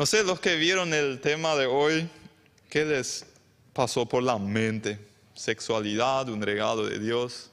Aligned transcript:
No 0.00 0.06
sé, 0.06 0.24
los 0.24 0.40
que 0.40 0.56
vieron 0.56 0.94
el 0.94 1.20
tema 1.20 1.54
de 1.56 1.66
hoy, 1.66 2.08
¿qué 2.70 2.86
les 2.86 3.26
pasó 3.74 4.06
por 4.06 4.22
la 4.22 4.38
mente? 4.38 4.98
Sexualidad, 5.34 6.26
un 6.30 6.40
regalo 6.40 6.86
de 6.86 6.98
Dios. 6.98 7.50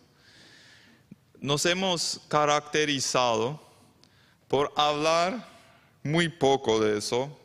Nos 1.41 1.65
hemos 1.65 2.21
caracterizado 2.29 3.61
por 4.47 4.71
hablar 4.77 5.45
muy 6.03 6.29
poco 6.29 6.79
de 6.79 6.99
eso 6.99 7.37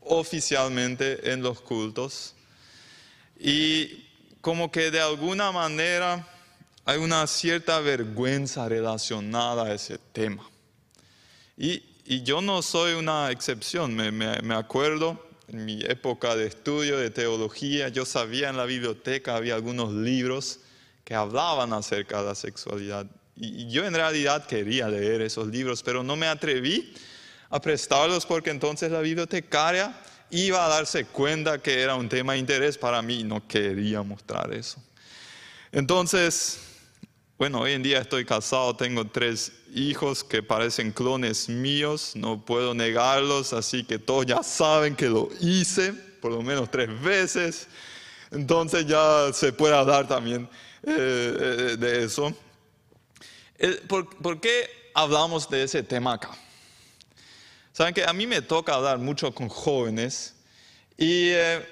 oficialmente 0.00 1.30
en 1.30 1.42
los 1.42 1.60
cultos 1.60 2.34
y 3.38 4.06
como 4.40 4.72
que 4.72 4.90
de 4.90 5.02
alguna 5.02 5.52
manera 5.52 6.26
hay 6.86 6.96
una 6.96 7.26
cierta 7.26 7.78
vergüenza 7.80 8.70
relacionada 8.70 9.64
a 9.64 9.74
ese 9.74 9.98
tema. 9.98 10.48
Y, 11.58 11.93
yo 12.06 12.42
no 12.42 12.62
soy 12.62 12.94
una 12.94 13.30
excepción, 13.30 13.94
me, 13.94 14.10
me, 14.12 14.54
acuerdo 14.54 15.18
en 15.48 15.64
mi 15.64 15.80
época 15.82 16.36
de 16.36 16.46
estudio 16.46 16.98
de 16.98 17.10
teología, 17.10 17.88
yo 17.88 18.04
sabía 18.04 18.50
en 18.50 18.56
la 18.56 18.66
biblioteca, 18.66 19.36
había 19.36 19.54
algunos 19.54 19.92
libros 19.92 20.60
que 21.04 21.14
hablaban 21.14 21.72
acerca 21.72 22.20
de 22.20 22.26
la 22.26 22.34
sexualidad. 22.34 23.06
Y, 23.36 23.68
yo 23.70 23.84
en 23.86 23.94
realidad 23.94 24.46
quería 24.46 24.88
leer 24.88 25.22
esos 25.22 25.48
libros, 25.48 25.82
pero 25.82 26.02
no 26.02 26.16
me 26.16 26.26
atreví 26.26 26.94
a 27.50 27.60
prestarlos 27.60 28.26
porque 28.26 28.50
entonces 28.50 28.90
la 28.90 29.00
bibliotecaria 29.00 29.94
iba 30.30 30.64
a 30.64 30.68
darse 30.68 31.06
cuenta 31.06 31.58
que 31.58 31.80
era 31.80 31.94
un 31.94 32.08
tema 32.08 32.34
de 32.34 32.40
interés 32.40 32.76
para 32.76 33.00
mí 33.02 33.20
y 33.20 33.24
no 33.24 33.46
quería 33.46 34.02
mostrar 34.02 34.52
eso. 34.52 34.82
Entonces, 35.72 36.60
bueno, 37.36 37.60
hoy 37.60 37.72
en 37.72 37.82
día 37.82 37.98
estoy 37.98 38.24
casado, 38.24 38.76
tengo 38.76 39.06
tres 39.06 39.52
hijos 39.74 40.22
que 40.22 40.42
parecen 40.42 40.92
clones 40.92 41.48
míos, 41.48 42.12
no 42.14 42.44
puedo 42.44 42.74
negarlos, 42.74 43.52
así 43.52 43.82
que 43.82 43.98
todos 43.98 44.26
ya 44.26 44.42
saben 44.42 44.94
que 44.94 45.08
lo 45.08 45.28
hice 45.40 45.92
por 45.92 46.32
lo 46.32 46.40
menos 46.40 46.70
tres 46.70 46.88
veces, 47.02 47.66
entonces 48.30 48.86
ya 48.86 49.30
se 49.32 49.52
puede 49.52 49.74
hablar 49.74 50.08
también 50.08 50.48
eh, 50.82 50.88
eh, 50.92 51.76
de 51.76 52.04
eso. 52.04 52.32
¿Por, 53.88 54.40
qué 54.40 54.90
hablamos 54.94 55.50
de 55.50 55.64
ese 55.64 55.82
tema 55.82 56.14
acá? 56.14 56.30
Saben 57.72 57.92
que 57.92 58.04
a 58.04 58.12
mí 58.12 58.26
me 58.26 58.40
toca 58.40 58.74
hablar 58.74 58.98
mucho 58.98 59.34
con 59.34 59.48
jóvenes 59.48 60.34
y 60.96 61.30
eh, 61.30 61.66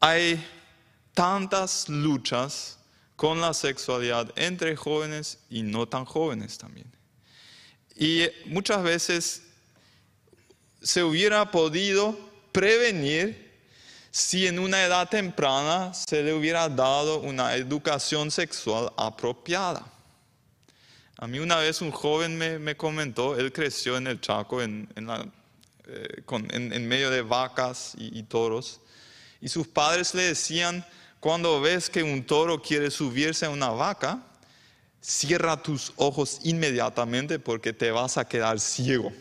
hay 0.00 0.44
tantas 1.14 1.88
luchas 1.88 2.78
con 3.22 3.40
la 3.40 3.54
sexualidad 3.54 4.32
entre 4.34 4.74
jóvenes 4.74 5.38
y 5.48 5.62
no 5.62 5.86
tan 5.86 6.04
jóvenes 6.04 6.58
también. 6.58 6.90
Y 7.94 8.24
muchas 8.46 8.82
veces 8.82 9.44
se 10.82 11.04
hubiera 11.04 11.48
podido 11.48 12.18
prevenir 12.50 13.62
si 14.10 14.48
en 14.48 14.58
una 14.58 14.82
edad 14.82 15.08
temprana 15.08 15.94
se 15.94 16.20
le 16.24 16.34
hubiera 16.34 16.68
dado 16.68 17.20
una 17.20 17.54
educación 17.54 18.32
sexual 18.32 18.92
apropiada. 18.96 19.86
A 21.16 21.28
mí 21.28 21.38
una 21.38 21.58
vez 21.58 21.80
un 21.80 21.92
joven 21.92 22.36
me, 22.36 22.76
comentó, 22.76 23.36
él 23.36 23.52
creció 23.52 23.98
en 23.98 24.08
el 24.08 24.20
Chaco, 24.20 24.60
en, 24.60 24.88
eh, 25.86 26.78
medio 26.80 27.08
de 27.08 27.22
vacas 27.22 27.92
y 27.96 28.20
toros, 28.24 28.80
y 29.40 29.48
sus 29.48 29.68
padres 29.68 30.12
le 30.12 30.24
decían, 30.24 30.84
cuando 31.22 31.60
ves 31.60 31.88
que 31.88 32.02
un 32.02 32.24
toro 32.24 32.60
quiere 32.60 32.90
subirse 32.90 33.46
a 33.46 33.50
una 33.50 33.70
vaca, 33.70 34.20
cierra 35.00 35.62
tus 35.62 35.92
ojos 35.94 36.40
inmediatamente 36.42 37.38
porque 37.38 37.72
te 37.72 37.92
vas 37.92 38.18
a 38.18 38.26
quedar 38.26 38.58
ciego. 38.58 39.12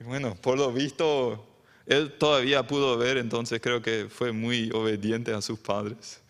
Y 0.00 0.04
bueno, 0.04 0.36
por 0.40 0.56
lo 0.56 0.72
visto, 0.72 1.44
él 1.86 2.16
todavía 2.16 2.64
pudo 2.68 2.96
ver, 2.96 3.18
entonces 3.18 3.60
creo 3.60 3.82
que 3.82 4.06
fue 4.08 4.30
muy 4.30 4.70
obediente 4.70 5.32
a 5.32 5.42
sus 5.42 5.58
padres. 5.58 6.20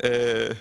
Eh, 0.00 0.52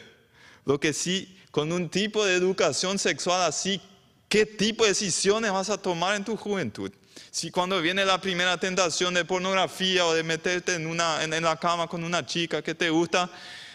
lo 0.63 0.79
que 0.79 0.93
sí, 0.93 1.35
con 1.49 1.71
un 1.71 1.89
tipo 1.89 2.23
de 2.23 2.35
educación 2.35 2.99
sexual 2.99 3.41
así, 3.41 3.81
¿qué 4.29 4.45
tipo 4.45 4.83
de 4.83 4.89
decisiones 4.89 5.51
vas 5.51 5.71
a 5.71 5.81
tomar 5.81 6.15
en 6.15 6.23
tu 6.23 6.37
juventud? 6.37 6.91
Si 7.31 7.51
cuando 7.51 7.81
viene 7.81 8.05
la 8.05 8.19
primera 8.19 8.57
tentación 8.57 9.13
de 9.13 9.25
pornografía 9.25 10.05
o 10.05 10.13
de 10.13 10.23
meterte 10.23 10.75
en, 10.75 10.87
una, 10.87 11.23
en, 11.23 11.43
la 11.43 11.57
cama 11.57 11.87
con 11.87 12.03
una 12.03 12.25
chica 12.25 12.61
que 12.61 12.75
te 12.75 12.89
gusta, 12.89 13.29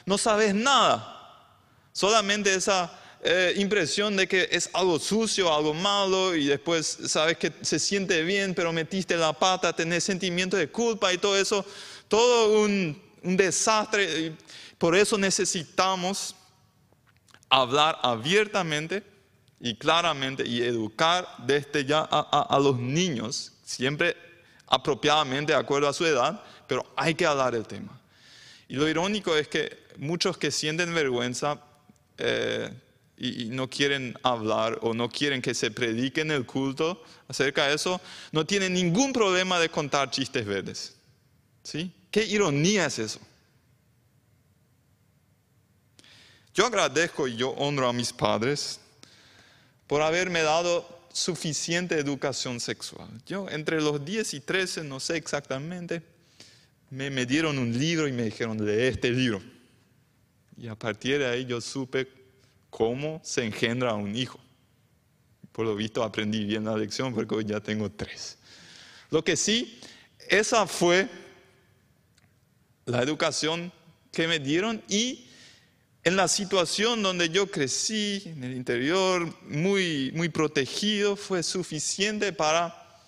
no 0.06 0.18
sabes 0.18 0.54
nada. 0.54 1.16
Solamente 1.92 2.54
esa 2.54 2.90
eh, 3.22 3.54
impresión 3.56 4.16
de 4.16 4.26
que 4.26 4.48
es 4.50 4.70
algo 4.72 4.98
sucio, 4.98 5.54
algo 5.54 5.74
malo, 5.74 6.34
y 6.34 6.46
después 6.46 6.98
sabes 7.06 7.36
que 7.36 7.52
se 7.60 7.78
siente 7.78 8.22
bien, 8.22 8.54
pero 8.54 8.72
metiste 8.72 9.16
la 9.16 9.32
pata, 9.32 9.74
tenés 9.74 10.04
sentimiento 10.04 10.56
de 10.56 10.70
culpa 10.70 11.12
y 11.12 11.18
todo 11.18 11.36
eso, 11.36 11.64
todo 12.08 12.62
un, 12.62 13.00
un 13.22 13.36
desastre. 13.36 14.34
Por 14.78 14.96
eso 14.96 15.18
necesitamos 15.18 16.34
hablar 17.50 17.98
abiertamente 18.02 19.02
y 19.60 19.74
claramente 19.74 20.46
y 20.46 20.62
educar 20.62 21.28
desde 21.38 21.84
ya 21.84 22.00
a, 22.00 22.58
los 22.58 22.78
niños, 22.78 23.52
siempre 23.62 24.16
apropiadamente 24.66 25.52
de 25.52 25.58
acuerdo 25.58 25.86
a 25.86 25.92
su 25.92 26.06
edad, 26.06 26.42
pero 26.66 26.86
hay 26.96 27.14
que 27.14 27.26
hablar 27.26 27.52
del 27.52 27.66
tema. 27.66 28.00
Y 28.68 28.76
lo 28.76 28.88
irónico 28.88 29.36
es 29.36 29.48
que 29.48 29.84
muchos 29.98 30.38
que 30.38 30.50
sienten 30.50 30.94
vergüenza 30.94 31.60
eh, 32.16 32.70
y, 33.18 33.46
no 33.50 33.68
quieren 33.68 34.16
hablar 34.22 34.78
o 34.80 34.94
no 34.94 35.10
quieren 35.10 35.42
que 35.42 35.52
se 35.52 35.70
predique 35.70 36.22
en 36.22 36.30
el 36.30 36.46
culto 36.46 37.02
acerca 37.28 37.66
de 37.66 37.74
eso, 37.74 38.00
no 38.32 38.46
tienen 38.46 38.72
ningún 38.72 39.12
problema 39.12 39.58
de 39.58 39.68
contar 39.68 40.10
chistes 40.10 40.46
verdes. 40.46 40.96
¿Sí? 41.62 41.92
¿Qué 42.10 42.24
ironía 42.24 42.86
es 42.86 42.98
eso? 42.98 43.20
Yo 46.54 46.64
agradezco 46.64 47.28
y 47.28 47.36
yo 47.36 47.50
honro 47.50 47.88
a 47.88 47.92
mis 47.92 48.12
padres 48.12 48.80
por 49.90 50.02
haberme 50.02 50.42
dado 50.42 50.86
suficiente 51.12 51.98
educación 51.98 52.60
sexual. 52.60 53.08
Yo 53.26 53.48
entre 53.50 53.80
los 53.80 54.04
10 54.04 54.34
y 54.34 54.38
13, 54.38 54.84
no 54.84 55.00
sé 55.00 55.16
exactamente, 55.16 56.00
me, 56.90 57.10
dieron 57.26 57.58
un 57.58 57.76
libro 57.76 58.06
y 58.06 58.12
me 58.12 58.22
dijeron, 58.22 58.64
lee 58.64 58.84
este 58.84 59.10
libro. 59.10 59.42
Y 60.56 60.68
a 60.68 60.76
partir 60.76 61.18
de 61.18 61.26
ahí 61.26 61.44
yo 61.44 61.60
supe 61.60 62.06
cómo 62.70 63.20
se 63.24 63.44
engendra 63.44 63.94
un 63.94 64.14
hijo. 64.14 64.38
Por 65.50 65.66
lo 65.66 65.74
visto 65.74 66.04
aprendí 66.04 66.44
bien 66.44 66.66
la 66.66 66.76
lección 66.76 67.12
porque 67.12 67.34
hoy 67.34 67.44
ya 67.44 67.58
tengo 67.58 67.90
tres. 67.90 68.38
Lo 69.10 69.24
que 69.24 69.36
sí, 69.36 69.80
esa 70.28 70.68
fue 70.68 71.08
la 72.84 73.02
educación 73.02 73.72
que 74.12 74.28
me 74.28 74.38
dieron 74.38 74.84
y 74.86 75.29
en 76.02 76.16
la 76.16 76.28
situación 76.28 77.02
donde 77.02 77.28
yo 77.28 77.50
crecí, 77.50 78.22
en 78.24 78.42
el 78.44 78.54
interior, 78.54 79.34
muy, 79.46 80.10
muy 80.14 80.30
protegido, 80.30 81.14
fue 81.14 81.42
suficiente 81.42 82.32
para 82.32 83.04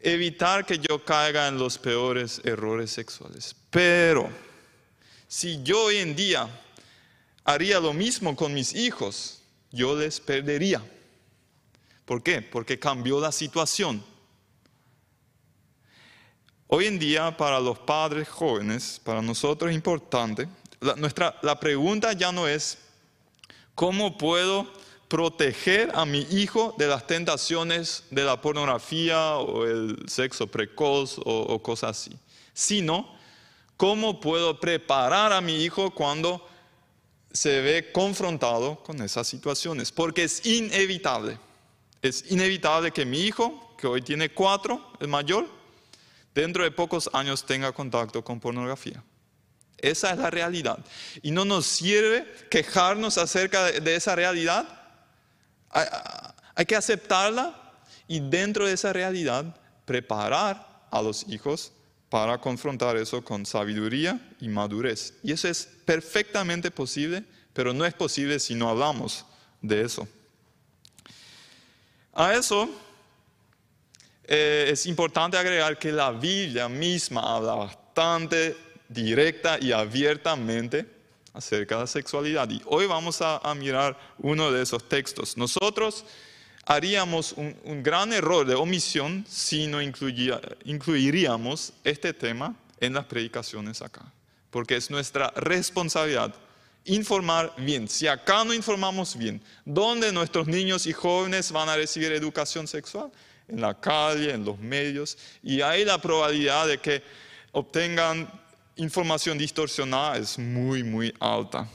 evitar 0.00 0.64
que 0.64 0.78
yo 0.78 1.04
caiga 1.04 1.48
en 1.48 1.58
los 1.58 1.76
peores 1.76 2.40
errores 2.44 2.90
sexuales. 2.90 3.54
Pero 3.68 4.30
si 5.28 5.62
yo 5.62 5.84
hoy 5.84 5.98
en 5.98 6.16
día 6.16 6.48
haría 7.44 7.78
lo 7.78 7.92
mismo 7.92 8.34
con 8.34 8.54
mis 8.54 8.74
hijos, 8.74 9.42
yo 9.70 9.94
les 9.94 10.18
perdería. 10.18 10.82
¿Por 12.06 12.22
qué? 12.22 12.40
Porque 12.40 12.78
cambió 12.78 13.20
la 13.20 13.32
situación. 13.32 14.02
Hoy 16.68 16.86
en 16.86 16.98
día 16.98 17.36
para 17.36 17.60
los 17.60 17.78
padres 17.80 18.28
jóvenes, 18.28 18.98
para 19.04 19.20
nosotros 19.20 19.70
es 19.70 19.76
importante 19.76 20.48
la, 20.80 20.96
nuestra, 20.96 21.38
la 21.42 21.60
pregunta 21.60 22.12
ya 22.12 22.32
no 22.32 22.48
es, 22.48 22.78
¿cómo 23.74 24.16
puedo 24.16 24.70
proteger 25.08 25.90
a 25.94 26.04
mi 26.04 26.20
hijo 26.30 26.74
de 26.78 26.86
las 26.86 27.06
tentaciones 27.06 28.04
de 28.10 28.24
la 28.24 28.40
pornografía 28.40 29.36
o 29.36 29.66
el 29.66 30.08
sexo 30.08 30.46
precoz 30.46 31.18
o, 31.18 31.22
o 31.24 31.62
cosas 31.62 31.98
así? 31.98 32.16
Sino, 32.52 33.14
¿cómo 33.76 34.20
puedo 34.20 34.58
preparar 34.58 35.32
a 35.32 35.40
mi 35.40 35.62
hijo 35.62 35.90
cuando 35.90 36.46
se 37.32 37.60
ve 37.60 37.92
confrontado 37.92 38.82
con 38.82 39.00
esas 39.02 39.26
situaciones? 39.26 39.92
Porque 39.92 40.24
es 40.24 40.44
inevitable. 40.46 41.38
Es 42.02 42.30
inevitable 42.30 42.90
que 42.92 43.04
mi 43.04 43.20
hijo, 43.20 43.74
que 43.76 43.86
hoy 43.86 44.00
tiene 44.00 44.30
cuatro, 44.30 44.92
el 45.00 45.08
mayor, 45.08 45.46
dentro 46.34 46.64
de 46.64 46.70
pocos 46.70 47.10
años 47.12 47.44
tenga 47.44 47.72
contacto 47.72 48.24
con 48.24 48.40
pornografía. 48.40 49.02
Esa 49.82 50.12
es 50.12 50.18
la 50.18 50.30
realidad. 50.30 50.78
Y 51.22 51.30
no 51.30 51.44
nos 51.44 51.66
sirve 51.66 52.26
quejarnos 52.50 53.18
acerca 53.18 53.64
de, 53.64 53.94
esa 53.94 54.14
realidad. 54.14 54.66
Hay, 55.70 56.66
que 56.66 56.76
aceptarla 56.76 57.56
y 58.06 58.20
dentro 58.20 58.66
de 58.66 58.72
esa 58.72 58.92
realidad 58.92 59.56
preparar 59.84 60.86
a 60.90 61.02
los 61.02 61.26
hijos 61.28 61.72
para 62.08 62.38
confrontar 62.38 62.96
eso 62.96 63.22
con 63.24 63.46
sabiduría 63.46 64.20
y 64.40 64.48
madurez. 64.48 65.14
Y 65.22 65.32
eso 65.32 65.48
es 65.48 65.68
perfectamente 65.84 66.70
posible, 66.70 67.24
pero 67.52 67.72
no 67.72 67.86
es 67.86 67.94
posible 67.94 68.40
si 68.40 68.54
no 68.54 68.68
hablamos 68.68 69.24
de 69.62 69.82
eso. 69.82 70.08
A 72.12 72.34
eso 72.34 72.68
eh, 74.24 74.68
es 74.70 74.86
importante 74.86 75.36
agregar 75.36 75.78
que 75.78 75.92
la 75.92 76.10
Biblia 76.10 76.68
misma 76.68 77.36
habla 77.36 77.54
bastante 77.54 78.69
directa 78.90 79.56
y 79.60 79.72
abiertamente 79.72 80.86
acerca 81.32 81.76
de 81.76 81.82
la 81.82 81.86
sexualidad. 81.86 82.50
Y 82.50 82.60
hoy 82.66 82.86
vamos 82.86 83.22
a, 83.22 83.40
mirar 83.54 83.98
uno 84.18 84.50
de 84.50 84.62
esos 84.62 84.88
textos. 84.88 85.36
Nosotros 85.36 86.04
haríamos 86.66 87.32
un, 87.32 87.82
gran 87.82 88.12
error 88.12 88.46
de 88.46 88.56
omisión 88.56 89.24
si 89.28 89.66
no 89.66 89.80
incluiríamos 89.80 91.72
este 91.84 92.12
tema 92.12 92.54
en 92.80 92.94
las 92.94 93.06
predicaciones 93.06 93.80
acá, 93.80 94.02
porque 94.50 94.76
es 94.76 94.90
nuestra 94.90 95.32
responsabilidad 95.36 96.34
informar 96.86 97.52
bien. 97.58 97.88
Si 97.88 98.06
acá 98.08 98.44
no 98.44 98.54
informamos 98.54 99.16
bien, 99.16 99.40
¿dónde 99.64 100.12
nuestros 100.12 100.46
niños 100.46 100.86
y 100.86 100.92
jóvenes 100.92 101.52
van 101.52 101.68
a 101.68 101.76
recibir 101.76 102.10
educación 102.12 102.66
sexual? 102.66 103.10
En 103.48 103.60
la 103.60 103.78
calle, 103.78 104.32
en 104.32 104.44
los 104.44 104.58
medios, 104.58 105.18
y 105.42 105.60
hay 105.60 105.84
la 105.84 105.98
probabilidad 105.98 106.66
de 106.68 106.78
que 106.78 107.02
obtengan 107.52 108.30
información 108.76 109.38
distorsionada 109.38 110.18
es 110.18 110.38
muy, 110.38 110.82
muy 110.82 111.14
alta. 111.18 111.68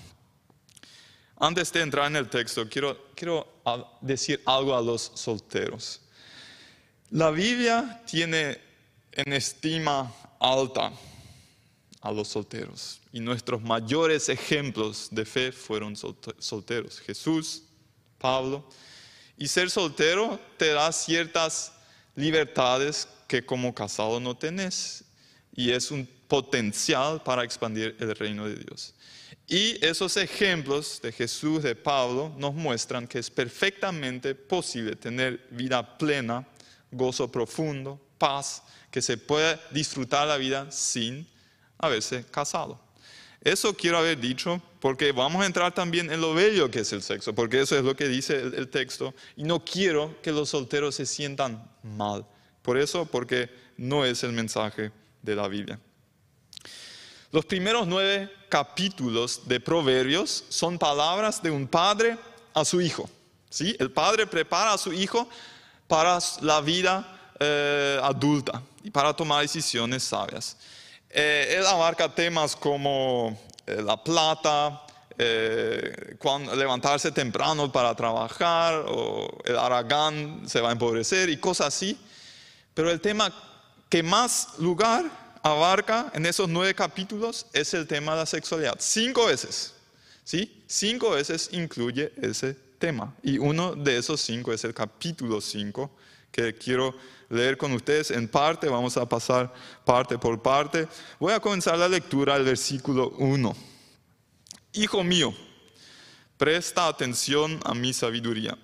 Antes 1.38 1.72
de 1.72 1.82
entrar 1.82 2.08
en 2.08 2.16
el 2.16 2.30
texto, 2.30 2.68
quiero, 2.70 3.10
quiero 3.14 3.48
decir 4.02 4.42
algo 4.46 4.76
a 4.76 4.82
los 4.82 5.12
solteros. 5.16 6.02
La 7.10 7.30
Biblia 7.30 8.02
tiene 8.06 8.60
en 9.12 9.34
estima 9.34 10.14
alta 10.40 10.92
a 12.02 12.12
los 12.12 12.28
solteros. 12.28 13.00
Y 13.12 13.20
nuestros 13.20 13.62
mayores 13.62 14.30
ejemplos 14.30 15.10
de 15.12 15.26
fe 15.26 15.52
fueron 15.52 15.96
solteros. 15.96 17.00
Jesús, 17.00 17.64
Pablo. 18.18 18.68
Y 19.38 19.48
ser 19.48 19.70
soltero 19.70 20.40
te 20.58 20.70
da 20.70 20.92
ciertas 20.92 21.74
libertades 22.16 23.08
que 23.28 23.46
como 23.46 23.74
casado 23.74 24.20
no 24.20 24.38
tenés. 24.38 25.04
Y 25.54 25.72
es 25.72 25.92
un 25.92 26.08
potencial 26.28 27.22
para 27.24 27.44
expandir 27.44 27.96
el 28.00 28.16
reino 28.16 28.48
de 28.48 28.56
Dios. 28.56 28.94
Y 29.48 29.84
esos 29.86 30.18
ejemplos 30.18 31.00
de 31.02 31.12
Jesús, 31.12 31.62
de 31.62 31.76
Pablo, 31.76 32.34
nos 32.38 32.54
muestran 32.54 33.08
que 33.08 33.20
es 33.20 33.30
perfectamente 33.30 34.34
posible 34.34 34.96
tener 34.96 35.48
vida 35.52 35.98
plena, 35.98 36.48
gozo 36.92 37.32
profundo, 37.32 38.02
paz, 38.18 38.64
que 38.90 39.02
se 39.02 39.18
puede 39.18 39.60
disfrutar 39.72 40.28
la 40.28 40.38
vida 40.38 40.72
sin 40.72 41.28
haberse 41.78 42.26
casado. 42.32 42.80
Eso 43.42 43.76
quiero 43.76 44.00
haber 44.00 44.20
dicho 44.20 44.60
porque 44.80 45.12
vamos 45.12 45.44
a 45.44 45.46
entrar 45.46 45.72
también 45.72 46.12
en 46.12 46.20
lo 46.20 46.34
bello 46.34 46.72
que 46.72 46.80
es 46.80 46.92
el 46.94 47.04
sexo, 47.04 47.36
porque 47.36 47.62
eso 47.62 47.78
es 47.78 47.84
lo 47.84 47.96
que 47.96 48.08
dice 48.08 48.40
el, 48.40 48.70
texto 48.70 49.14
y 49.36 49.44
no 49.44 49.64
quiero 49.64 50.20
que 50.24 50.32
los 50.32 50.50
solteros 50.50 50.96
se 50.96 51.06
sientan 51.06 51.64
mal. 51.84 52.26
Por 52.64 52.80
eso, 52.80 53.06
porque 53.06 53.52
no 53.78 54.04
es 54.04 54.24
el 54.24 54.32
mensaje 54.32 54.92
de 55.22 55.36
la 55.36 55.48
Biblia. 55.48 55.80
Los 57.36 57.44
primeros 57.44 57.86
nueve 57.86 58.32
capítulos 58.48 59.42
de 59.46 59.60
Proverbios 59.60 60.46
son 60.48 60.80
palabras 60.80 61.44
de 61.44 61.52
un 61.52 61.68
padre 61.68 62.18
a 62.54 62.64
su 62.64 62.80
hijo. 62.80 63.10
¿sí? 63.50 63.76
El 63.78 63.92
padre 63.92 64.26
prepara 64.26 64.72
a 64.72 64.78
su 64.78 64.94
hijo 64.94 65.28
para 65.86 66.18
la 66.40 66.62
vida 66.62 67.34
eh, 67.38 68.00
adulta 68.02 68.62
y 68.86 68.90
para 68.90 69.14
tomar 69.14 69.42
decisiones 69.42 70.04
sabias. 70.04 70.56
Eh, 71.10 71.58
él 71.58 71.66
abarca 71.66 72.08
temas 72.08 72.56
como 72.56 73.38
eh, 73.68 73.82
la 73.84 74.02
plata, 74.02 74.84
levantarse 76.56 77.12
temprano 77.12 77.70
para 77.70 77.94
trabajar, 77.96 78.86
o 78.88 79.28
el 79.44 79.58
aragán 79.58 80.44
se 80.48 80.62
va 80.62 80.70
a 80.70 80.72
empobrecer 80.72 81.28
y 81.28 81.38
cosas 81.38 81.68
así. 81.68 82.00
Pero 82.74 82.90
el 82.90 83.02
tema 83.02 83.30
que 83.90 84.02
más 84.02 84.58
lugar 84.58 85.25
abarca 85.46 86.12
en 86.16 86.26
esos 86.26 86.50
nueve 86.50 86.74
capítulos 86.74 87.46
es 87.54 87.76
el 87.76 87.86
tema 87.86 88.14
de 88.14 88.18
la 88.18 88.26
sexualidad. 88.26 88.78
Cinco 88.80 89.28
veces, 89.28 89.76
¿sí? 90.24 90.64
Cinco 90.66 91.12
veces 91.12 91.50
incluye 91.52 92.12
ese 92.20 92.56
tema. 92.80 93.14
Y 93.22 93.38
uno 93.38 93.76
de 93.76 93.96
esos 93.96 94.20
cinco 94.22 94.52
es 94.52 94.64
el 94.64 94.74
capítulo 94.74 95.40
cinco 95.40 95.92
que 96.32 96.56
quiero 96.56 96.96
leer 97.30 97.58
con 97.58 97.72
ustedes 97.74 98.10
en 98.10 98.28
parte, 98.28 98.68
vamos 98.68 98.98
a 98.98 99.08
pasar 99.08 99.54
parte 99.86 100.18
por 100.18 100.42
parte. 100.42 100.88
Voy 101.20 101.32
a 101.32 101.40
comenzar 101.40 101.78
la 101.78 101.88
lectura 101.88 102.34
del 102.34 102.46
versículo 102.46 103.10
1. 103.10 103.56
Hijo 104.74 105.04
mío, 105.04 105.32
presta 106.38 106.88
atención 106.88 107.60
a 107.64 107.76
mi 107.76 107.94
sabiduría. 107.94 108.58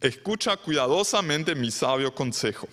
Escucha 0.00 0.56
cuidadosamente 0.56 1.56
mi 1.56 1.72
sabio 1.72 2.14
consejo. 2.14 2.68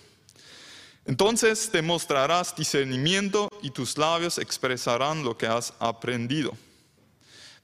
Entonces 1.07 1.71
te 1.71 1.81
mostrarás 1.81 2.55
discernimiento 2.55 3.49
y 3.61 3.71
tus 3.71 3.97
labios 3.97 4.37
expresarán 4.37 5.23
lo 5.23 5.37
que 5.37 5.47
has 5.47 5.73
aprendido. 5.79 6.55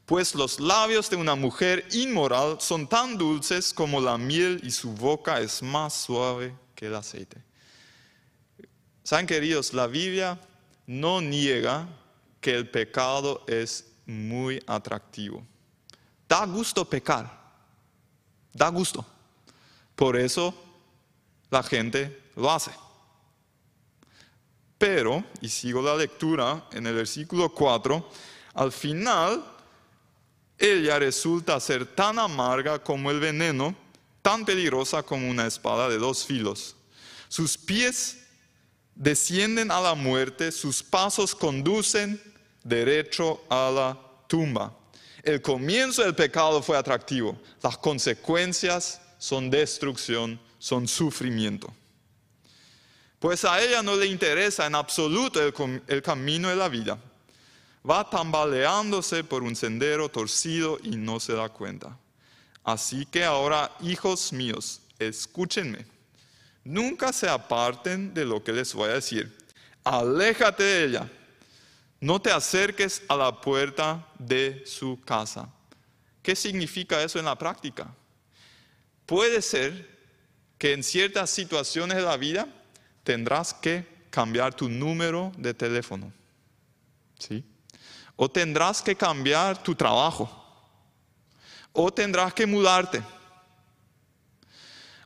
Pues 0.05 0.33
los 0.33 0.59
labios 0.59 1.09
de 1.09 1.15
una 1.15 1.35
mujer 1.35 1.85
inmoral 1.91 2.57
son 2.59 2.87
tan 2.87 3.17
dulces 3.17 3.73
como 3.73 4.01
la 4.01 4.17
miel 4.17 4.59
y 4.63 4.71
su 4.71 4.91
boca 4.93 5.39
es 5.39 5.61
más 5.61 5.93
suave 5.93 6.53
el 6.83 6.95
aceite. 6.95 7.41
Saben 9.03 9.25
queridos, 9.25 9.73
la 9.73 9.87
Biblia 9.87 10.39
no 10.85 11.21
niega 11.21 11.87
que 12.39 12.53
el 12.53 12.69
pecado 12.69 13.43
es 13.47 13.85
muy 14.05 14.61
atractivo. 14.67 15.45
Da 16.27 16.45
gusto 16.45 16.85
pecar, 16.85 17.29
da 18.53 18.69
gusto. 18.69 19.05
Por 19.95 20.17
eso 20.17 20.53
la 21.49 21.63
gente 21.63 22.31
lo 22.35 22.51
hace. 22.51 22.71
Pero, 24.83 25.23
y 25.39 25.47
sigo 25.47 25.81
la 25.81 25.95
lectura 25.95 26.67
en 26.73 26.85
el 26.85 26.95
versículo 26.95 27.53
4, 27.53 28.05
al 28.55 28.69
final 28.69 29.41
ella 30.57 30.99
resulta 30.99 31.57
ser 31.61 31.85
tan 31.85 32.19
amarga 32.19 32.83
como 32.83 33.09
el 33.09 33.21
veneno 33.21 33.73
tan 34.21 34.43
peligrosa 34.43 35.01
como 35.01 35.29
una 35.29 35.47
espada 35.47 35.87
de 35.87 35.97
dos 35.97 36.25
filos. 36.25 36.75
Sus 37.29 37.57
pies 37.57 38.25
descienden 38.93 39.71
a 39.71 39.79
la 39.79 39.95
muerte, 39.95 40.51
sus 40.51 40.83
pasos 40.83 41.33
conducen 41.33 42.21
derecho 42.61 43.41
a 43.49 43.71
la 43.73 43.97
tumba. 44.27 44.77
El 45.23 45.41
comienzo 45.41 46.03
del 46.03 46.13
pecado 46.13 46.61
fue 46.61 46.75
atractivo, 46.77 47.39
las 47.61 47.77
consecuencias 47.77 48.99
son 49.17 49.49
destrucción, 49.49 50.41
son 50.59 50.89
sufrimiento. 50.89 51.73
Pues 53.23 53.45
a 53.45 53.63
ella 53.63 53.81
no 53.81 53.95
le 53.95 54.05
interesa 54.05 54.65
en 54.65 54.75
absoluto 54.75 55.41
el, 55.41 56.01
camino 56.01 56.49
de 56.49 56.57
la 56.57 56.67
vida. 56.67 56.99
Va 57.89 58.09
tambaleándose 58.09 59.23
por 59.23 59.43
un 59.43 59.55
sendero 59.55 60.09
torcido 60.09 60.77
y 60.83 60.97
no 60.97 61.21
se 61.21 61.31
da 61.31 61.47
cuenta. 61.47 61.97
Así 62.65 63.05
que 63.05 63.23
ahora, 63.23 63.71
hijos 63.79 64.33
míos, 64.33 64.81
escúchenme. 64.99 65.85
Nunca 66.65 67.13
se 67.13 67.29
aparten 67.29 68.13
de 68.13 68.25
lo 68.25 68.43
que 68.43 68.51
les 68.51 68.73
voy 68.73 68.89
a 68.89 68.95
decir. 68.95 69.33
Aléjate 69.85 70.63
de 70.63 70.83
ella. 70.83 71.09
No 72.01 72.21
te 72.21 72.29
acerques 72.29 73.03
a 73.07 73.15
la 73.15 73.39
puerta 73.39 74.05
de 74.19 74.63
su 74.65 74.99
casa. 74.99 75.47
¿Qué 76.21 76.35
significa 76.35 77.01
eso 77.01 77.19
en 77.19 77.25
la 77.25 77.37
práctica? 77.37 77.87
Puede 79.05 79.41
ser 79.41 79.89
que 80.57 80.73
en 80.73 80.83
ciertas 80.83 81.29
situaciones 81.29 81.95
de 81.95 82.03
la 82.03 82.17
vida 82.17 82.49
tendrás 83.03 83.53
que 83.53 83.85
cambiar 84.09 84.53
tu 84.53 84.69
número 84.69 85.31
de 85.37 85.53
teléfono. 85.53 86.11
¿Sí? 87.19 87.43
O 88.15 88.29
tendrás 88.29 88.81
que 88.81 88.95
cambiar 88.95 89.61
tu 89.61 89.75
trabajo 89.75 90.43
o 91.73 91.91
tendrás 91.91 92.33
que 92.33 92.45
mudarte, 92.45 93.01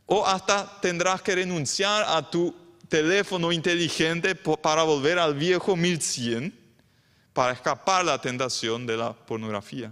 o 0.06 0.26
hasta 0.26 0.80
tendrás 0.82 1.22
que 1.22 1.36
renunciar 1.36 2.04
a 2.08 2.30
tu 2.30 2.54
teléfono 2.88 3.52
inteligente 3.52 4.36
para 4.36 4.84
volver 4.84 5.18
al 5.18 5.34
viejo 5.34 5.76
1100 5.76 6.68
para 7.34 7.54
escapar 7.54 8.04
la 8.06 8.20
tentación 8.20 8.86
de 8.86 8.98
la 8.98 9.14
pornografía. 9.14 9.92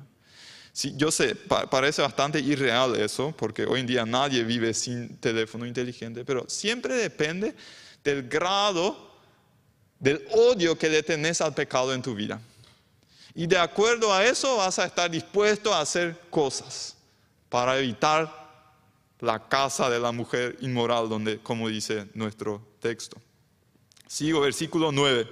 Yo 0.95 1.11
sé, 1.11 1.35
parece 1.35 2.01
bastante 2.01 2.39
irreal 2.39 2.95
eso, 2.95 3.33
porque 3.37 3.65
hoy 3.65 3.81
en 3.81 3.87
día 3.87 4.05
nadie 4.05 4.43
vive 4.43 4.73
sin 4.73 5.17
teléfono 5.17 5.65
inteligente, 5.65 6.25
pero 6.25 6.45
siempre 6.49 6.95
depende 6.95 7.55
del 8.05 8.29
grado 8.29 8.95
del 9.99 10.25
odio 10.31 10.77
que 10.77 10.87
le 10.87 11.01
tenés 11.03 11.41
al 11.41 11.53
pecado 11.53 11.93
en 11.93 12.01
tu 12.01 12.13
vida. 12.13 12.39
Y 13.33 13.47
de 13.47 13.57
acuerdo 13.57 14.13
a 14.13 14.23
eso 14.23 14.57
vas 14.57 14.79
a 14.79 14.85
estar 14.85 15.09
dispuesto 15.09 15.73
a 15.73 15.81
hacer 15.81 16.17
cosas 16.29 16.95
para 17.49 17.77
evitar 17.77 18.45
la 19.19 19.47
casa 19.49 19.89
de 19.89 19.99
la 19.99 20.11
mujer 20.11 20.55
inmoral, 20.61 21.09
donde, 21.09 21.39
como 21.39 21.67
dice 21.67 22.07
nuestro 22.13 22.61
texto. 22.79 23.17
Sigo, 24.07 24.39
versículo 24.39 24.91
9. 24.91 25.27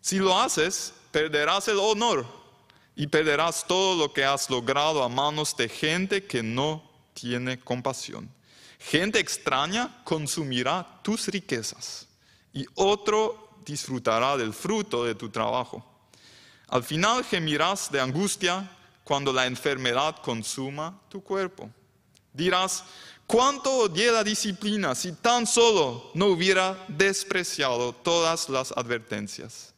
Si 0.00 0.18
lo 0.18 0.38
haces, 0.38 0.94
perderás 1.10 1.68
el 1.68 1.78
honor 1.78 2.26
y 2.96 3.06
perderás 3.06 3.66
todo 3.66 3.96
lo 3.96 4.12
que 4.12 4.24
has 4.24 4.48
logrado 4.48 5.02
a 5.02 5.08
manos 5.08 5.56
de 5.56 5.68
gente 5.68 6.24
que 6.24 6.42
no 6.42 6.82
tiene 7.12 7.60
compasión. 7.60 8.30
Gente 8.90 9.18
extraña 9.18 10.02
consumirá 10.04 11.00
tus 11.02 11.28
riquezas 11.28 12.06
y 12.52 12.66
otro 12.74 13.58
disfrutará 13.64 14.36
del 14.36 14.52
fruto 14.52 15.04
de 15.04 15.14
tu 15.14 15.30
trabajo. 15.30 15.82
Al 16.68 16.84
final 16.84 17.24
gemirás 17.24 17.90
de 17.90 18.00
angustia 18.00 18.70
cuando 19.02 19.32
la 19.32 19.46
enfermedad 19.46 20.16
consuma 20.22 21.00
tu 21.08 21.22
cuerpo. 21.22 21.70
Dirás, 22.32 22.84
¿cuánto 23.26 23.70
odié 23.70 24.12
la 24.12 24.22
disciplina 24.22 24.94
si 24.94 25.12
tan 25.12 25.46
solo 25.46 26.10
no 26.12 26.26
hubiera 26.26 26.84
despreciado 26.88 27.94
todas 27.94 28.50
las 28.50 28.70
advertencias? 28.72 29.72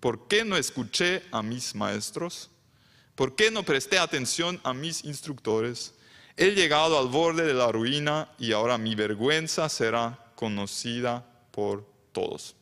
¿Por 0.00 0.26
qué 0.26 0.42
no 0.44 0.56
escuché 0.56 1.22
a 1.32 1.42
mis 1.42 1.74
maestros? 1.74 2.48
¿Por 3.14 3.36
qué 3.36 3.50
no 3.50 3.62
presté 3.62 3.98
atención 3.98 4.58
a 4.64 4.72
mis 4.72 5.04
instructores? 5.04 5.92
He 6.40 6.52
llegado 6.52 6.96
al 6.96 7.08
borde 7.08 7.44
de 7.44 7.52
la 7.52 7.72
ruina 7.72 8.28
y 8.38 8.52
ahora 8.52 8.78
mi 8.78 8.94
vergüenza 8.94 9.68
será 9.68 10.16
conocida 10.36 11.26
por 11.50 11.84
todos. 12.12 12.54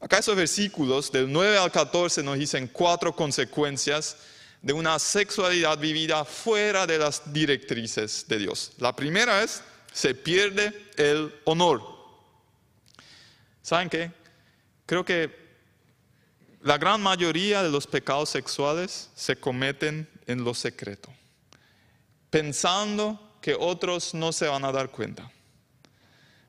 Acá 0.00 0.18
esos 0.18 0.36
versículos 0.36 1.10
del 1.10 1.32
9 1.32 1.58
al 1.58 1.72
14 1.72 2.22
nos 2.22 2.38
dicen 2.38 2.68
cuatro 2.68 3.16
consecuencias 3.16 4.18
de 4.62 4.72
una 4.72 4.96
sexualidad 5.00 5.76
vivida 5.76 6.24
fuera 6.24 6.86
de 6.86 6.98
las 6.98 7.32
directrices 7.32 8.24
de 8.28 8.38
Dios. 8.38 8.70
La 8.78 8.94
primera 8.94 9.42
es, 9.42 9.60
se 9.92 10.14
pierde 10.14 10.72
el 10.96 11.34
honor. 11.46 11.82
¿Saben 13.60 13.90
qué? 13.90 14.12
Creo 14.86 15.04
que 15.04 15.36
la 16.62 16.78
gran 16.78 17.02
mayoría 17.02 17.64
de 17.64 17.70
los 17.70 17.88
pecados 17.88 18.30
sexuales 18.30 19.10
se 19.16 19.34
cometen 19.34 20.08
en 20.28 20.44
lo 20.44 20.54
secreto 20.54 21.17
pensando 22.30 23.18
que 23.40 23.54
otros 23.54 24.14
no 24.14 24.32
se 24.32 24.46
van 24.46 24.64
a 24.64 24.72
dar 24.72 24.90
cuenta. 24.90 25.30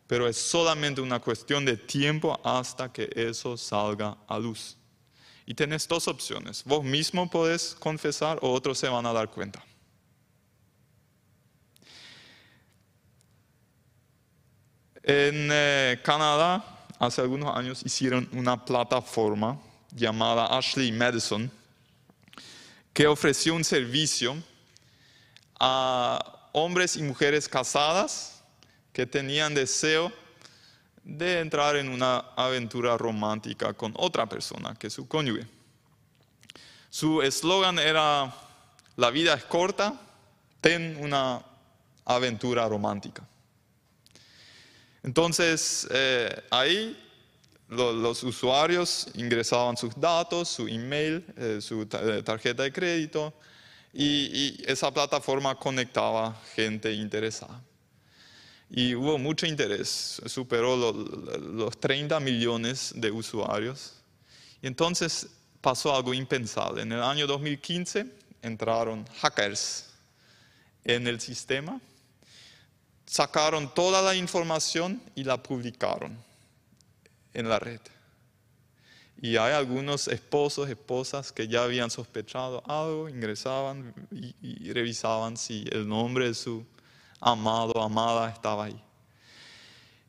Pero 0.07 0.27
es 0.27 0.37
solamente 0.37 1.01
una 1.01 1.19
cuestión 1.19 1.65
de 1.65 1.77
tiempo 1.77 2.39
hasta 2.43 2.91
que 2.91 3.09
eso 3.15 3.55
salga 3.55 4.17
a 4.27 4.39
luz. 4.39 4.75
Y 5.45 5.53
tienes 5.53 5.87
dos 5.87 6.07
opciones. 6.07 6.63
Vos 6.63 6.83
mismo 6.83 7.29
podés 7.29 7.75
confesar 7.79 8.39
o 8.41 8.51
otros 8.51 8.77
se 8.77 8.87
van 8.87 9.05
a 9.05 9.13
dar 9.13 9.29
cuenta. 9.29 9.63
En 15.03 15.49
eh, 15.51 15.99
Canadá, 16.03 16.87
hace 16.99 17.21
algunos 17.21 17.55
años, 17.55 17.81
hicieron 17.85 18.29
una 18.33 18.63
plataforma 18.63 19.59
llamada 19.91 20.55
Ashley 20.55 20.91
Madison 20.91 21.51
que 22.93 23.07
ofreció 23.07 23.55
un 23.55 23.63
servicio 23.63 24.35
a 25.59 26.49
hombres 26.53 26.95
y 26.95 27.03
mujeres 27.03 27.47
casadas 27.47 28.41
que 28.93 29.05
tenían 29.05 29.53
deseo 29.53 30.11
de 31.03 31.39
entrar 31.39 31.75
en 31.75 31.89
una 31.89 32.19
aventura 32.35 32.97
romántica 32.97 33.73
con 33.73 33.93
otra 33.97 34.27
persona 34.27 34.75
que 34.75 34.89
su 34.89 35.07
cónyuge. 35.07 35.45
Su 36.89 37.21
eslogan 37.21 37.79
era, 37.79 38.33
la 38.95 39.09
vida 39.11 39.33
es 39.33 39.43
corta, 39.43 39.93
ten 40.61 40.97
una 40.99 41.41
aventura 42.05 42.67
romántica. 42.67 43.23
Entonces, 45.03 45.87
eh, 45.91 46.43
ahí 46.49 46.97
los 47.69 48.23
usuarios 48.23 49.07
ingresaban 49.13 49.77
sus 49.77 49.93
datos, 49.95 50.49
su 50.49 50.67
email, 50.67 51.23
eh, 51.37 51.59
su 51.61 51.83
eh, 51.83 52.23
tarjeta 52.23 52.63
de 52.63 52.73
crédito, 52.73 53.33
y, 53.93 54.63
esa 54.65 54.91
plataforma 54.93 55.55
conectaba 55.55 56.39
gente 56.55 56.91
interesada. 56.93 57.61
Y 58.69 58.93
hubo 58.93 59.17
mucho 59.17 59.47
interés, 59.47 60.21
superó 60.27 60.75
los, 60.75 61.79
30 61.79 62.19
millones 62.19 62.93
de 62.95 63.09
usuarios. 63.09 63.95
Y 64.61 64.67
entonces 64.67 65.27
pasó 65.59 65.95
algo 65.95 66.13
impensable. 66.13 66.83
En 66.83 66.91
el 66.91 67.01
año 67.01 67.25
2015 67.25 68.05
entraron 68.43 69.05
hackers 69.21 69.87
en 70.83 71.07
el 71.07 71.19
sistema, 71.19 71.81
sacaron 73.05 73.73
toda 73.73 74.01
la 74.03 74.13
información 74.13 75.01
y 75.15 75.23
la 75.23 75.41
publicaron 75.41 76.15
en 77.33 77.49
la 77.49 77.57
red. 77.57 77.81
Y 79.21 79.35
hay 79.35 79.53
algunos 79.53 80.07
esposos, 80.07 80.69
esposas 80.69 81.33
que 81.33 81.47
ya 81.47 81.63
habían 81.63 81.89
sospechado 81.89 82.63
algo, 82.65 83.09
ingresaban 83.09 83.93
y, 84.11 84.71
revisaban 84.71 85.35
si 85.35 85.65
el 85.71 85.87
nombre 85.87 86.27
de 86.27 86.33
su 86.33 86.65
amado 87.19 87.81
amada 87.81 88.29
estaba 88.29 88.65
ahí. 88.65 88.81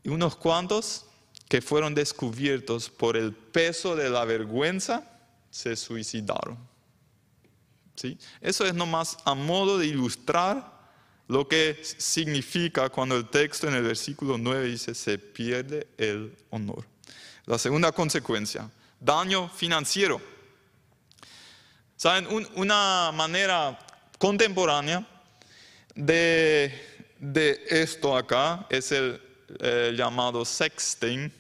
Y 0.04 0.10
unos 0.10 0.36
cuantos 0.36 1.06
que 1.48 1.60
fueron 1.60 1.94
descubiertos 1.94 2.88
por 2.88 3.16
el 3.16 3.34
peso 3.34 3.96
de 3.96 4.08
la 4.08 4.24
vergüenza 4.24 5.04
se 5.50 5.74
suicidaron. 5.74 6.56
¿Sí? 7.96 8.16
Eso 8.40 8.64
es 8.64 8.72
nomás 8.72 9.18
a 9.24 9.34
modo 9.34 9.76
de 9.76 9.86
ilustrar 9.86 10.80
lo 11.26 11.48
que 11.48 11.80
significa 11.82 12.88
cuando 12.88 13.16
el 13.16 13.28
texto 13.28 13.66
en 13.68 13.74
el 13.74 13.82
versículo 13.82 14.38
9 14.38 14.66
dice 14.66 14.94
se 14.94 15.18
pierde 15.18 15.88
el 15.98 16.36
honor. 16.50 16.86
La 17.46 17.58
segunda 17.58 17.92
consecuencia, 17.92 18.70
daño 19.00 19.48
financiero. 19.48 20.20
¿Saben? 21.96 22.26
una 22.54 23.10
manera 23.12 23.78
contemporánea 24.18 25.06
de, 25.94 26.72
esto 27.68 28.16
acá 28.16 28.66
es 28.70 28.92
el 28.92 29.20
llamado 29.96 30.44
sexting. 30.44 31.32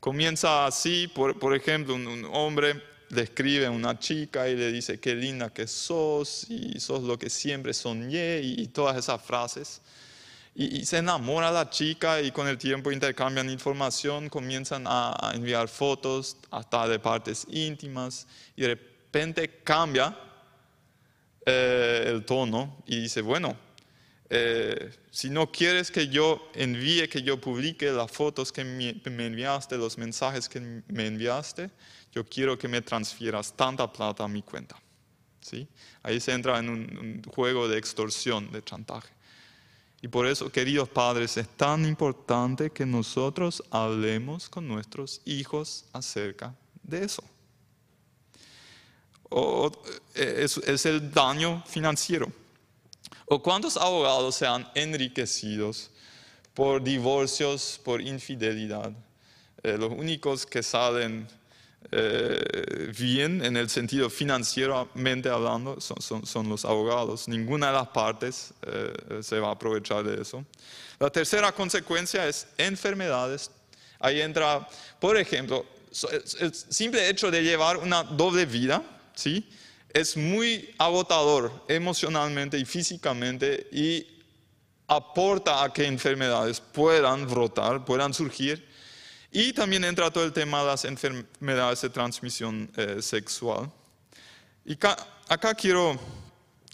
Comienza 0.00 0.66
así, 0.66 1.08
por, 1.08 1.54
ejemplo, 1.54 1.94
un, 1.94 2.24
hombre 2.32 2.82
le 3.10 3.22
escribe 3.22 3.66
a 3.66 3.70
una 3.70 3.98
chica 3.98 4.48
y 4.48 4.56
le 4.56 4.72
dice, 4.72 4.98
qué 4.98 5.14
linda 5.14 5.50
que 5.50 5.66
sos 5.66 6.46
y 6.48 6.78
sos 6.80 7.02
lo 7.02 7.18
que 7.18 7.30
siempre 7.30 7.72
soñé 7.72 8.40
y 8.40 8.66
todas 8.68 8.96
esas 8.96 9.22
frases. 9.22 9.80
Y, 10.60 10.84
se 10.86 10.98
enamora 10.98 11.52
la 11.52 11.70
chica 11.70 12.20
y 12.20 12.32
con 12.32 12.48
el 12.48 12.58
tiempo 12.58 12.90
intercambian 12.90 13.48
información, 13.48 14.28
comienzan 14.28 14.86
a, 14.88 15.30
enviar 15.32 15.68
fotos 15.68 16.36
hasta 16.50 16.88
de 16.88 16.98
partes 16.98 17.46
íntimas 17.48 18.26
y 18.56 18.62
de 18.62 18.68
repente 18.70 19.60
cambia 19.62 20.18
eh, 21.46 22.06
el 22.08 22.24
tono 22.24 22.82
y 22.88 23.02
dice, 23.02 23.20
bueno, 23.20 23.56
eh, 24.30 24.90
si 25.12 25.30
no 25.30 25.48
quieres 25.52 25.92
que 25.92 26.08
yo 26.08 26.50
envíe, 26.54 27.08
que 27.08 27.22
yo 27.22 27.40
publique 27.40 27.92
las 27.92 28.10
fotos 28.10 28.50
que 28.50 28.64
me, 28.64 29.00
enviaste, 29.04 29.76
los 29.76 29.96
mensajes 29.96 30.48
que 30.48 30.82
me 30.88 31.06
enviaste, 31.06 31.70
yo 32.10 32.24
quiero 32.26 32.58
que 32.58 32.66
me 32.66 32.82
transfieras 32.82 33.54
tanta 33.54 33.92
plata 33.92 34.24
a 34.24 34.28
mi 34.28 34.42
cuenta. 34.42 34.74
¿Sí? 35.40 35.68
Ahí 36.02 36.18
se 36.18 36.32
entra 36.32 36.58
en 36.58 36.68
un 36.68 37.22
juego 37.22 37.68
de 37.68 37.78
extorsión, 37.78 38.50
de 38.50 38.60
chantaje. 38.64 39.17
Y 40.00 40.08
por 40.08 40.26
eso, 40.26 40.50
queridos 40.50 40.88
padres, 40.88 41.36
es 41.36 41.48
tan 41.48 41.84
importante 41.84 42.70
que 42.70 42.86
nosotros 42.86 43.62
hablemos 43.70 44.48
con 44.48 44.68
nuestros 44.68 45.20
hijos 45.24 45.86
acerca 45.92 46.54
de 46.84 47.04
eso. 47.04 47.24
O, 49.28 49.72
eh, 50.14 50.46
es, 50.46 50.86
el 50.86 51.12
daño 51.12 51.64
financiero. 51.66 52.30
¿O 53.26 53.42
cuántos 53.42 53.76
abogados 53.76 54.36
se 54.36 54.46
han 54.46 54.70
enriquecido 54.74 55.72
por 56.54 56.82
divorcios, 56.82 57.80
por 57.84 58.00
infidelidad? 58.00 58.92
Eh, 59.64 59.76
los 59.76 59.90
únicos 59.90 60.46
que 60.46 60.62
salen 60.62 61.26
eh, 61.90 62.92
bien 62.98 63.42
en 63.42 63.56
el 63.56 63.70
sentido 63.70 64.10
financieramente 64.10 65.30
hablando 65.30 65.78
son, 65.80 66.48
los 66.48 66.64
abogados. 66.64 67.28
Ninguna 67.28 67.68
de 67.68 67.72
las 67.72 67.88
partes 67.88 68.52
eh, 68.66 69.22
se 69.22 69.40
va 69.40 69.48
a 69.48 69.52
aprovechar 69.52 70.04
de 70.04 70.20
eso. 70.20 70.44
La 70.98 71.10
tercera 71.10 71.52
consecuencia 71.52 72.26
es 72.28 72.46
enfermedades. 72.58 73.50
Ahí 74.00 74.20
entra, 74.20 74.68
por 75.00 75.16
ejemplo, 75.16 75.64
el 76.40 76.54
simple 76.54 77.08
hecho 77.08 77.30
de 77.30 77.42
llevar 77.42 77.78
una 77.78 78.02
doble 78.02 78.44
vida, 78.44 78.82
¿sí? 79.14 79.48
Es 79.88 80.16
muy 80.16 80.74
agotador 80.76 81.64
emocionalmente 81.68 82.58
y 82.58 82.66
físicamente 82.66 83.66
y 83.72 84.06
aporta 84.86 85.64
a 85.64 85.72
que 85.72 85.86
enfermedades 85.86 86.60
puedan 86.60 87.26
brotar, 87.26 87.84
puedan 87.84 88.12
surgir 88.12 88.67
y 89.30 89.52
también 89.52 89.84
entra 89.84 90.10
todo 90.10 90.24
el 90.24 90.32
tema 90.32 90.60
de 90.60 90.66
las 90.66 90.84
enfermedades 90.84 91.82
de 91.82 91.90
transmisión 91.90 92.70
eh, 92.76 93.02
sexual. 93.02 93.70
Y 94.64 94.72
acá, 94.74 95.54
quiero 95.54 95.98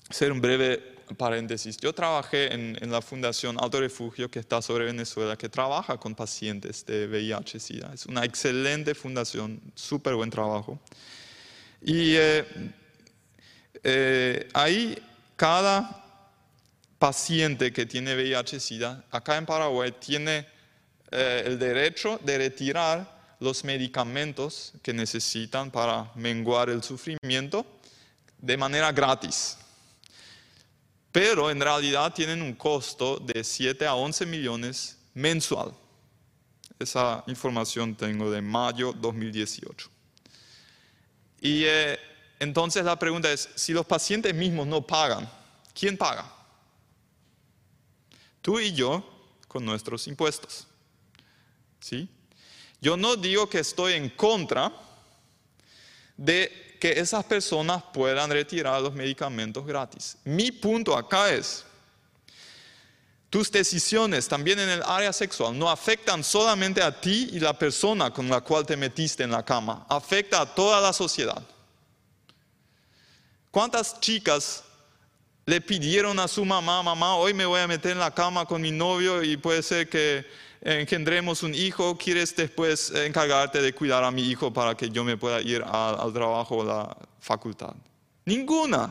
hacer 0.09 0.31
un 0.31 0.41
breve 0.41 0.95
paréntesis. 1.17 1.77
Yo 1.77 1.93
trabajé 1.93 2.53
en, 2.53 2.91
la 2.91 3.03
Fundación 3.03 3.57
Alto 3.61 3.81
Refugio, 3.81 4.31
que 4.31 4.39
está 4.39 4.63
sobre 4.63 4.85
Venezuela, 4.85 5.37
que 5.37 5.49
trabaja 5.49 5.97
con 5.97 6.15
pacientes 6.15 6.87
de 6.87 7.07
VIH-Sida. 7.07 7.93
Es 7.93 8.07
una 8.07 8.25
excelente 8.25 8.95
fundación, 8.95 9.61
súper 9.75 10.15
buen 10.15 10.31
trabajo. 10.31 10.81
Y 11.83 12.15
eh, 12.17 12.45
eh, 13.83 14.49
ahí 14.55 14.97
cada 15.37 16.05
paciente 16.99 17.73
que 17.73 17.85
tiene 17.85 18.15
VIH-Sida, 18.15 19.05
acá 19.11 19.37
en 19.37 19.45
Paraguay, 19.45 19.93
tiene 19.93 20.54
eh, 21.17 21.45
el 21.47 21.61
derecho 21.61 22.19
de 22.25 22.39
retirar 22.39 23.37
los 23.39 23.63
medicamentos 23.63 24.73
que 24.83 24.93
necesitan 24.93 25.71
para 25.71 26.11
menguar 26.17 26.71
el 26.71 26.83
sufrimiento 26.83 27.65
de 28.37 28.57
manera 28.57 28.91
gratis. 28.91 29.57
Pero 31.13 31.53
en 31.53 31.61
realidad 31.61 32.13
tienen 32.13 32.43
un 32.43 32.55
costo 32.55 33.19
de 33.19 33.45
7 33.45 33.87
a 33.87 33.95
11 33.95 34.27
millones 34.27 34.99
mensual. 35.15 35.73
Esa 36.81 37.23
información 37.29 37.95
tengo 37.95 38.29
de 38.29 38.43
mayo 38.43 38.93
2018. 38.93 39.89
Y 41.43 41.63
eh, 41.65 41.97
entonces 42.41 42.85
la 42.85 42.99
pregunta 42.99 43.31
es, 43.31 43.49
si 43.55 43.73
los 43.73 43.87
pacientes 43.87 44.35
mismos 44.35 44.67
no 44.67 44.85
pagan, 44.85 45.31
¿quién 45.73 45.97
paga? 45.97 46.29
Tú 48.43 48.59
y 48.59 48.73
yo 48.73 49.09
con 49.47 49.65
nuestros 49.65 50.09
impuestos. 50.09 50.67
¿Sí? 51.85 52.09
Yo 52.81 52.97
no 52.97 53.15
digo 53.15 53.47
que 53.47 53.59
estoy 53.59 53.93
en 53.93 54.09
contra 54.09 54.73
de 56.17 56.79
que 56.81 56.99
esas 56.99 57.23
personas 57.27 57.83
puedan 57.93 58.31
retirar 58.31 58.81
los 58.81 58.95
medicamentos 58.95 59.67
gratis. 59.67 60.17
Mi 60.25 60.51
punto 60.51 60.97
acá 60.97 61.31
es, 61.31 61.63
tus 63.29 63.53
decisiones 63.53 64.27
también 64.27 64.61
en 64.61 64.71
el 64.71 64.83
área 64.83 65.13
sexual 65.13 65.59
no 65.59 65.69
afectan 65.69 66.25
solamente 66.25 66.83
a 66.83 66.99
ti 66.99 67.29
y 67.33 67.39
la 67.39 67.53
persona 67.53 68.11
con 68.11 68.31
la 68.31 68.41
cual 68.41 68.65
te 68.65 68.79
metiste 68.79 69.23
en 69.23 69.33
la 69.33 69.45
cama, 69.45 69.85
afecta 69.91 70.41
a 70.41 70.55
toda 70.55 70.81
la 70.81 70.95
sociedad. 70.95 71.43
¿Cuántas 73.51 74.01
chicas 74.01 74.65
le 75.45 75.61
pidieron 75.61 76.19
a 76.19 76.29
su 76.29 76.47
mamá, 76.47 76.83
mamá, 76.83 77.17
hoy 77.17 77.35
me 77.35 77.45
voy 77.45 77.61
a 77.61 77.69
meter 77.69 77.93
en 77.93 77.99
la 77.99 78.15
cama 78.15 78.47
con 78.47 78.63
mi 78.63 78.71
novio 78.71 79.23
y 79.23 79.37
puede 79.37 79.63
ser 79.63 79.91
que 79.91 80.25
engendremos 80.65 81.43
un 81.43 81.55
hijo, 81.55 81.97
¿quieres 81.97 82.35
después 82.35 82.91
encargarte 82.91 83.61
de 83.61 83.75
cuidar 83.75 84.03
a 84.03 84.11
mi 84.11 84.23
hijo 84.23 84.53
para 84.53 84.75
que 84.75 84.89
yo 84.89 85.05
me 85.05 85.17
pueda 85.17 85.41
ir 85.43 85.63
al 85.63 86.13
trabajo 86.13 86.57
o 86.57 86.65
la 86.65 86.97
facultad? 87.21 87.75
Ninguna. 88.25 88.87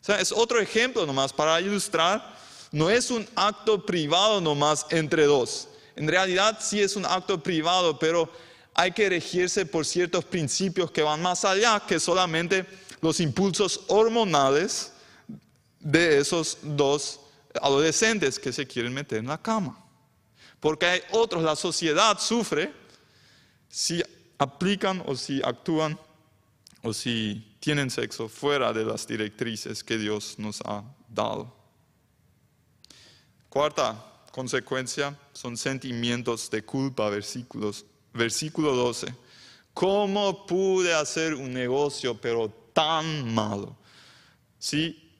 O 0.00 0.04
sea, 0.04 0.20
es 0.20 0.30
otro 0.30 0.60
ejemplo 0.60 1.06
nomás 1.06 1.32
para 1.32 1.60
ilustrar, 1.60 2.36
no 2.70 2.88
es 2.90 3.10
un 3.10 3.26
acto 3.34 3.84
privado 3.84 4.40
nomás 4.40 4.86
entre 4.90 5.24
dos. 5.24 5.68
En 5.96 6.06
realidad 6.06 6.58
sí 6.60 6.80
es 6.80 6.96
un 6.96 7.04
acto 7.04 7.42
privado, 7.42 7.98
pero 7.98 8.30
hay 8.74 8.92
que 8.92 9.08
regirse 9.08 9.66
por 9.66 9.84
ciertos 9.84 10.24
principios 10.24 10.90
que 10.90 11.02
van 11.02 11.20
más 11.20 11.44
allá 11.44 11.82
que 11.86 11.98
solamente 11.98 12.66
los 13.00 13.20
impulsos 13.20 13.80
hormonales 13.88 14.92
de 15.80 16.18
esos 16.18 16.58
dos 16.62 17.20
adolescentes 17.60 18.38
que 18.38 18.52
se 18.52 18.66
quieren 18.66 18.92
meter 18.92 19.18
en 19.18 19.26
la 19.26 19.38
cama. 19.38 19.76
Porque 20.60 20.86
hay 20.86 21.00
otros, 21.12 21.42
la 21.42 21.56
sociedad 21.56 22.18
sufre 22.18 22.72
si 23.68 24.02
aplican 24.38 25.02
o 25.06 25.16
si 25.16 25.40
actúan 25.42 25.98
o 26.82 26.92
si 26.92 27.56
tienen 27.60 27.90
sexo 27.90 28.28
fuera 28.28 28.72
de 28.72 28.84
las 28.84 29.06
directrices 29.06 29.82
que 29.82 29.98
Dios 29.98 30.38
nos 30.38 30.60
ha 30.62 30.84
dado. 31.08 31.54
Cuarta 33.48 34.06
consecuencia 34.32 35.18
son 35.32 35.56
sentimientos 35.56 36.50
de 36.50 36.62
culpa, 36.62 37.08
versículos, 37.10 37.84
versículo 38.12 38.74
12. 38.76 39.14
¿Cómo 39.74 40.46
pude 40.46 40.94
hacer 40.94 41.34
un 41.34 41.52
negocio 41.52 42.20
pero 42.20 42.48
tan 42.72 43.32
malo? 43.32 43.76
Si 44.58 45.10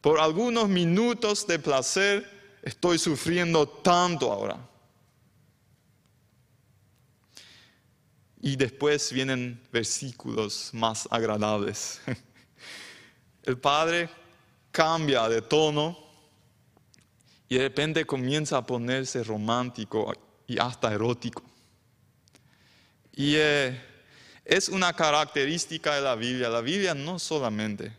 por 0.00 0.20
algunos 0.20 0.68
minutos 0.68 1.46
de 1.46 1.58
placer 1.58 2.41
estoy 2.62 2.98
sufriendo 2.98 3.68
tanto 3.68 4.32
ahora. 4.32 4.56
Y 8.40 8.56
después 8.56 9.12
vienen 9.12 9.60
versículos 9.70 10.70
más 10.72 11.06
agradables. 11.10 12.00
El 13.42 13.58
padre 13.58 14.08
cambia 14.70 15.28
de 15.28 15.42
tono 15.42 15.98
y 17.48 17.56
de 17.56 17.64
repente 17.64 18.06
comienza 18.06 18.56
a 18.56 18.66
ponerse 18.66 19.22
romántico 19.22 20.12
y 20.46 20.58
hasta 20.58 20.92
erótico. 20.92 21.42
Y 23.12 23.34
eh, 23.36 23.78
es 24.44 24.68
una 24.68 24.94
característica 24.94 25.94
de 25.94 26.00
la 26.00 26.14
Biblia. 26.14 26.48
La 26.48 26.62
Biblia 26.62 26.94
no 26.94 27.18
solamente 27.18 27.92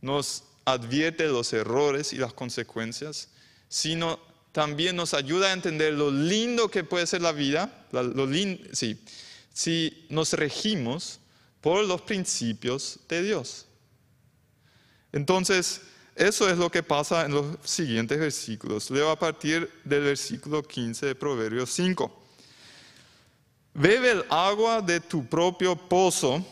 nos 0.00 0.44
advierte 0.64 1.26
los 1.26 1.52
errores 1.52 2.12
y 2.12 2.16
las 2.16 2.32
consecuencias, 2.32 3.28
sino 3.72 4.20
también 4.52 4.96
nos 4.96 5.14
ayuda 5.14 5.48
a 5.48 5.52
entender 5.54 5.94
lo 5.94 6.10
lindo 6.10 6.68
que 6.68 6.84
puede 6.84 7.06
ser 7.06 7.22
la 7.22 7.32
vida, 7.32 7.86
lo 7.90 8.28
si 9.54 10.06
nos 10.10 10.34
regimos 10.34 11.20
por 11.62 11.82
los 11.86 12.02
principios 12.02 13.00
de 13.08 13.22
Dios. 13.22 13.64
Entonces, 15.10 15.80
eso 16.14 16.50
es 16.50 16.58
lo 16.58 16.70
que 16.70 16.82
pasa 16.82 17.24
en 17.24 17.32
los 17.32 17.56
siguientes 17.64 18.20
versículos. 18.20 18.90
Leo 18.90 19.10
a 19.10 19.18
partir 19.18 19.70
del 19.84 20.02
versículo 20.02 20.62
15 20.62 21.06
de 21.06 21.14
Proverbios 21.14 21.70
5. 21.70 22.24
Bebe 23.72 24.10
el 24.10 24.24
agua 24.28 24.82
de 24.82 25.00
tu 25.00 25.26
propio 25.26 25.76
pozo. 25.76 26.44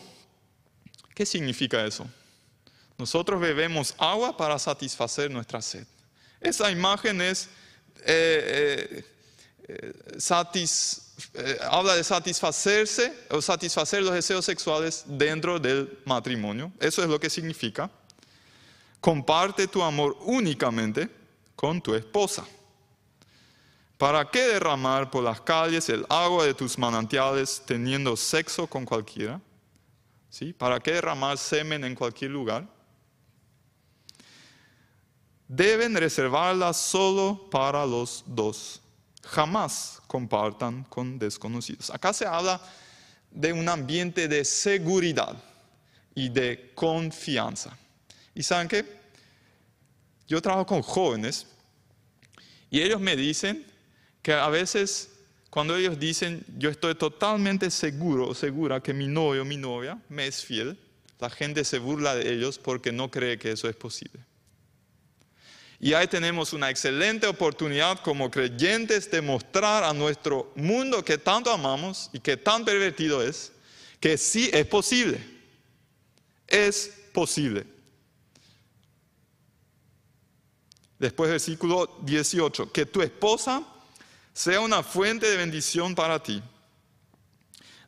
¿Qué 1.13 1.23
significa 1.23 1.85
eso? 1.85 2.07
Nosotros 2.97 3.39
bebemos 3.39 3.93
agua 3.99 4.35
para 4.35 4.57
satisfacer 4.57 5.29
nuestra 5.29 5.61
sed. 5.61 5.85
Esa 6.41 6.71
imagen 6.71 7.21
es, 7.21 7.49
eh, 8.03 9.03
eh, 9.67 9.93
eh, 11.35 11.57
habla 11.69 11.95
de 11.95 12.03
satisfacerse 12.03 13.13
o 13.29 13.41
satisfacer 13.41 14.01
los 14.01 14.13
deseos 14.13 14.43
sexuales 14.43 15.03
dentro 15.05 15.59
del 15.59 15.99
matrimonio. 16.05 16.71
Eso 16.79 17.03
es 17.03 17.09
lo 17.09 17.19
que 17.19 17.29
significa. 17.29 17.89
Comparte 18.99 19.67
tu 19.67 19.83
amor 19.83 20.17
únicamente 20.21 21.07
con 21.55 21.79
tu 21.79 21.93
esposa. 21.93 22.43
¿Para 23.99 24.29
qué 24.31 24.47
derramar 24.47 25.11
por 25.11 25.23
las 25.23 25.41
calles 25.41 25.87
el 25.89 26.07
agua 26.09 26.45
de 26.45 26.55
tus 26.55 26.75
manantiales 26.75 27.61
teniendo 27.67 28.17
sexo 28.17 28.65
con 28.65 28.83
cualquiera? 28.83 29.39
¿Sí? 30.27 30.53
¿Para 30.53 30.79
qué 30.79 30.93
derramar 30.93 31.37
semen 31.37 31.83
en 31.83 31.93
cualquier 31.93 32.31
lugar? 32.31 32.67
Deben 35.51 35.93
reservarla 35.97 36.71
solo 36.71 37.49
para 37.51 37.85
los 37.85 38.23
dos. 38.25 38.81
Jamás 39.21 40.01
compartan 40.07 40.85
con 40.85 41.19
desconocidos. 41.19 41.89
Acá 41.89 42.13
se 42.13 42.25
habla 42.25 42.61
de 43.29 43.51
un 43.51 43.67
ambiente 43.67 44.29
de 44.29 44.45
seguridad 44.45 45.35
y 46.15 46.29
de 46.29 46.71
confianza. 46.73 47.77
¿Y 48.33 48.43
saben 48.43 48.69
qué? 48.69 48.85
Yo 50.25 50.41
trabajo 50.41 50.65
con 50.65 50.81
jóvenes 50.81 51.45
y 52.69 52.81
ellos 52.81 53.01
me 53.01 53.17
dicen 53.17 53.65
que 54.21 54.31
a 54.31 54.47
veces 54.47 55.09
cuando 55.49 55.75
ellos 55.75 55.99
dicen 55.99 56.45
yo 56.57 56.69
estoy 56.69 56.95
totalmente 56.95 57.69
seguro 57.71 58.29
o 58.29 58.33
segura 58.33 58.81
que 58.81 58.93
mi 58.93 59.07
novio 59.07 59.41
o 59.41 59.45
mi 59.45 59.57
novia 59.57 59.99
me 60.07 60.27
es 60.27 60.45
fiel, 60.45 60.79
la 61.19 61.29
gente 61.29 61.65
se 61.65 61.77
burla 61.77 62.15
de 62.15 62.33
ellos 62.33 62.57
porque 62.57 62.93
no 62.93 63.11
cree 63.11 63.37
que 63.37 63.51
eso 63.51 63.67
es 63.67 63.75
posible. 63.75 64.30
Y 65.83 65.95
ahí 65.95 66.05
tenemos 66.05 66.53
una 66.53 66.69
excelente 66.69 67.25
oportunidad 67.25 68.01
como 68.03 68.29
creyentes 68.29 69.09
de 69.09 69.19
mostrar 69.19 69.83
a 69.83 69.91
nuestro 69.93 70.51
mundo 70.55 71.03
que 71.03 71.17
tanto 71.17 71.51
amamos 71.51 72.07
y 72.13 72.19
que 72.19 72.37
tan 72.37 72.63
pervertido 72.63 73.23
es, 73.23 73.51
que 73.99 74.15
sí 74.15 74.47
es 74.53 74.67
posible. 74.67 75.19
Es 76.45 76.93
posible. 77.11 77.65
Después 80.99 81.31
versículo 81.31 81.97
18, 82.03 82.71
que 82.71 82.85
tu 82.85 83.01
esposa 83.01 83.63
sea 84.33 84.61
una 84.61 84.83
fuente 84.83 85.31
de 85.31 85.37
bendición 85.37 85.95
para 85.95 86.21
ti. 86.21 86.43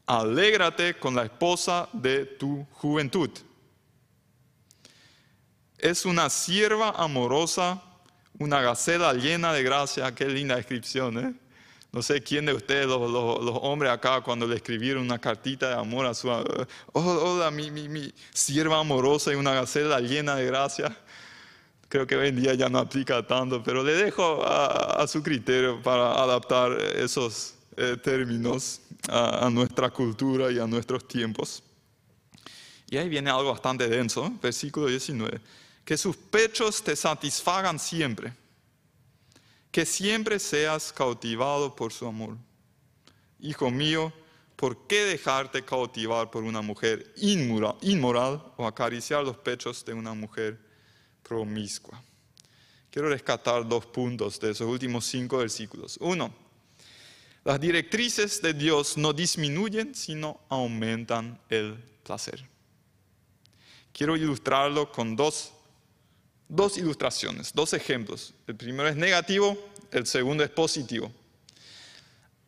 Alégrate 0.08 0.98
con 0.98 1.14
la 1.14 1.26
esposa 1.26 1.88
de 1.94 2.26
tu 2.26 2.66
juventud 2.72 3.30
es 5.84 6.06
una 6.06 6.30
sierva 6.30 6.92
amorosa, 6.92 7.82
una 8.40 8.62
gacela 8.62 9.14
llena 9.14 9.52
de 9.52 9.64
gracia. 9.64 10.16
Qué 10.16 10.26
linda 10.30 10.56
descripción, 10.56 11.18
¿eh? 11.20 11.34
No 11.92 12.02
sé 12.02 12.24
quién 12.24 12.46
de 12.46 12.54
ustedes, 12.54 12.88
los, 12.88 13.60
hombres 13.62 13.92
acá, 13.92 14.22
cuando 14.22 14.48
le 14.48 14.56
escribieron 14.56 15.04
una 15.04 15.20
cartita 15.20 15.68
de 15.68 15.76
amor 15.76 16.06
a 16.06 16.14
su... 16.14 16.30
Oh, 16.30 17.02
hola, 17.02 17.52
mi, 17.52 17.70
mi, 17.70 18.14
sierva 18.34 18.80
amorosa 18.80 19.34
y 19.34 19.36
una 19.36 19.54
gacela 19.54 20.00
llena 20.00 20.36
de 20.36 20.46
gracia. 20.46 20.98
Creo 21.90 22.08
que 22.08 22.16
hoy 22.16 22.30
en 22.30 22.42
día 22.42 22.54
ya 22.54 22.70
no 22.70 22.80
aplica 22.80 23.28
tanto, 23.28 23.62
pero 23.62 23.84
le 23.84 23.94
dejo 23.94 24.42
a, 24.42 25.06
su 25.06 25.22
criterio 25.22 25.84
para 25.84 26.14
adaptar 26.14 26.72
esos 26.96 27.56
eh, 27.76 27.98
términos 28.02 28.80
a, 29.10 29.48
a 29.48 29.50
nuestra 29.50 29.90
cultura 29.90 30.50
y 30.50 30.60
a 30.60 30.66
nuestros 30.66 31.06
tiempos. 31.10 31.62
Y 32.90 32.96
ahí 32.96 33.10
viene 33.10 33.30
algo 33.30 33.52
bastante 33.52 33.88
denso, 33.90 34.32
versículo 34.42 34.88
19 34.88 35.42
que 35.86 35.98
sus 35.98 36.16
pechos 36.16 36.84
te 36.84 36.96
satisfagan 36.96 37.80
siempre, 37.80 38.34
que 39.72 39.86
siempre 39.86 40.40
seas 40.40 40.94
cautivado 40.94 41.76
por 41.76 41.92
su 41.92 42.08
amor. 42.08 42.38
Hijo 43.40 43.70
mío, 43.70 44.14
¿por 44.56 44.88
qué 44.88 45.04
dejarte 45.06 45.64
cautivar 45.64 46.32
por 46.32 46.44
una 46.44 46.62
mujer 46.62 47.14
inmoral, 47.18 47.76
inmoral 47.82 48.44
o 48.58 48.66
acariciar 48.66 49.24
los 49.24 49.38
pechos 49.38 49.84
de 49.84 49.94
una 49.94 50.14
mujer 50.14 50.60
promiscua? 51.22 52.02
Quiero 52.90 53.10
rescatar 53.10 53.68
dos 53.68 53.88
puntos 53.88 54.40
de 54.40 54.52
esos 54.52 54.68
últimos 54.68 55.06
cinco 55.06 55.38
versículos. 55.38 55.98
Uno, 56.00 56.32
las 57.44 57.60
directrices 57.60 58.42
de 58.42 58.54
Dios 58.54 58.98
no 58.98 59.12
disminuyen, 59.12 59.94
sino 59.94 60.40
aumentan 60.48 61.42
el 61.50 61.76
placer. 62.04 62.48
Quiero 63.92 64.16
ilustrarlo 64.16 64.92
con 64.92 65.16
dos, 65.16 65.54
dos 66.54 66.78
ilustraciones, 66.78 67.52
dos 67.54 67.74
ejemplos. 67.74 68.34
El 68.46 68.56
primero 68.56 68.88
es 68.88 68.96
negativo, 68.96 69.58
el 69.92 70.06
segundo 70.06 70.44
es 70.44 70.52
positivo. 70.52 71.12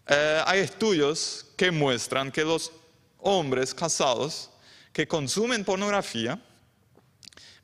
Eh, 0.08 0.42
hay 0.46 0.60
estudios 0.60 1.48
que 1.58 1.72
muestran 1.72 2.32
que 2.32 2.44
los 2.44 2.72
hombres 3.18 3.74
casados 3.74 4.52
que 4.94 5.08
consumen 5.08 5.66
pornografía 5.66 6.40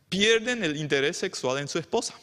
pierden 0.09 0.63
el 0.63 0.77
interés 0.77 1.17
sexual 1.17 1.59
en 1.59 1.67
su 1.67 1.77
esposa 1.77 2.15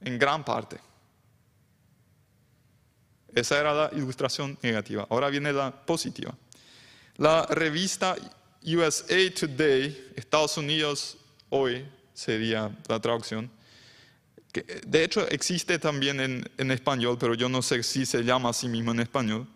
en 0.00 0.18
gran 0.18 0.42
parte. 0.42 0.80
Esa 3.34 3.60
era 3.60 3.74
la 3.74 3.90
ilustración 3.92 4.58
negativa. 4.62 5.06
Ahora 5.10 5.28
viene 5.28 5.52
la 5.52 5.70
positiva. 5.70 6.34
La 7.16 7.44
revista 7.46 8.16
USA 8.62 9.30
Today, 9.38 10.12
Estados 10.16 10.56
Unidos 10.56 11.16
hoy 11.48 11.84
sería 12.14 12.70
la 12.88 13.00
traducción. 13.00 13.50
De 14.86 15.04
hecho 15.04 15.26
existe 15.28 15.78
también 15.78 16.20
en, 16.20 16.50
en 16.58 16.70
español, 16.70 17.16
pero 17.18 17.34
yo 17.34 17.48
no 17.48 17.62
sé 17.62 17.82
si 17.82 18.04
se 18.04 18.22
llama 18.22 18.50
así 18.50 18.68
mismo 18.68 18.90
en 18.92 19.00
español. 19.00 19.46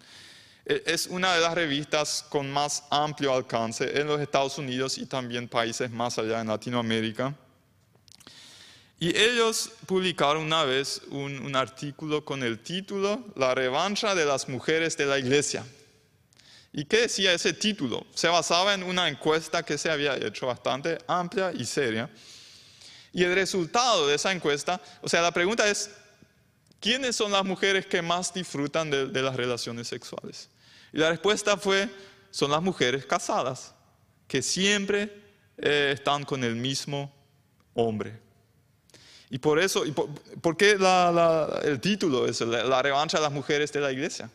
E, 0.66 0.82
es 0.86 1.06
una 1.06 1.34
de 1.34 1.40
las 1.40 1.54
revistas 1.54 2.24
con 2.28 2.50
más 2.50 2.84
amplio 2.90 3.34
alcance 3.34 4.00
en 4.00 4.06
los 4.06 4.20
Estados 4.20 4.56
Unidos 4.58 4.98
y 4.98 5.06
también 5.06 5.48
países 5.48 5.90
más 5.90 6.18
allá 6.18 6.40
en 6.40 6.48
Latinoamérica. 6.48 7.34
Y 8.98 9.16
ellos 9.16 9.70
publicaron 9.86 10.44
una 10.44 10.64
vez 10.64 11.02
un, 11.10 11.54
artículo 11.56 12.24
con 12.24 12.42
el 12.42 12.60
título 12.60 13.22
La 13.36 13.54
revancha 13.54 14.14
de 14.14 14.24
las 14.24 14.48
mujeres 14.48 14.96
de 14.96 15.06
la 15.06 15.18
iglesia. 15.18 15.64
¿Y 16.76 16.86
qué 16.86 17.02
decía 17.02 17.32
ese 17.32 17.52
título? 17.52 18.04
Se 18.14 18.26
basaba 18.26 18.74
en 18.74 18.82
una 18.82 19.08
encuesta 19.08 19.62
que 19.62 19.78
se 19.78 19.88
había 19.88 20.16
hecho 20.16 20.48
bastante 20.48 20.98
amplia 21.06 21.52
y 21.52 21.64
seria. 21.64 22.10
Y 23.12 23.22
el 23.22 23.32
resultado 23.32 24.08
de 24.08 24.16
esa 24.16 24.32
encuesta, 24.32 24.80
o 25.00 25.08
sea, 25.08 25.22
la 25.22 25.30
pregunta 25.30 25.68
es, 25.68 25.92
¿quiénes 26.80 27.14
son 27.14 27.30
las 27.30 27.44
mujeres 27.44 27.86
que 27.86 28.02
más 28.02 28.34
disfrutan 28.34 28.90
de, 28.90 29.22
las 29.22 29.36
relaciones 29.36 29.86
sexuales? 29.86 30.50
Y 30.92 30.98
la 30.98 31.10
respuesta 31.10 31.56
fue, 31.56 31.88
son 32.32 32.50
las 32.50 32.60
mujeres 32.60 33.06
casadas, 33.06 33.72
que 34.26 34.42
siempre 34.42 35.16
eh, 35.58 35.92
están 35.94 36.24
con 36.24 36.42
el 36.42 36.56
mismo 36.56 37.14
hombre. 37.74 38.18
Y 39.30 39.38
por 39.38 39.60
eso, 39.60 39.84
por, 40.42 40.56
qué 40.56 40.72
el 41.62 41.80
título 41.80 42.26
es 42.26 42.40
la, 42.40 42.82
revancha 42.82 43.18
de 43.18 43.22
las 43.22 43.32
mujeres 43.32 43.72
de 43.72 43.80
la 43.80 43.92
iglesia? 43.92 44.28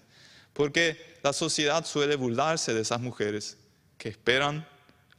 Porque 0.59 1.17
la 1.23 1.31
sociedad 1.31 1.85
suele 1.85 2.17
burlarse 2.17 2.73
de 2.73 2.81
esas 2.81 2.99
mujeres 2.99 3.55
que 3.97 4.09
esperan 4.09 4.67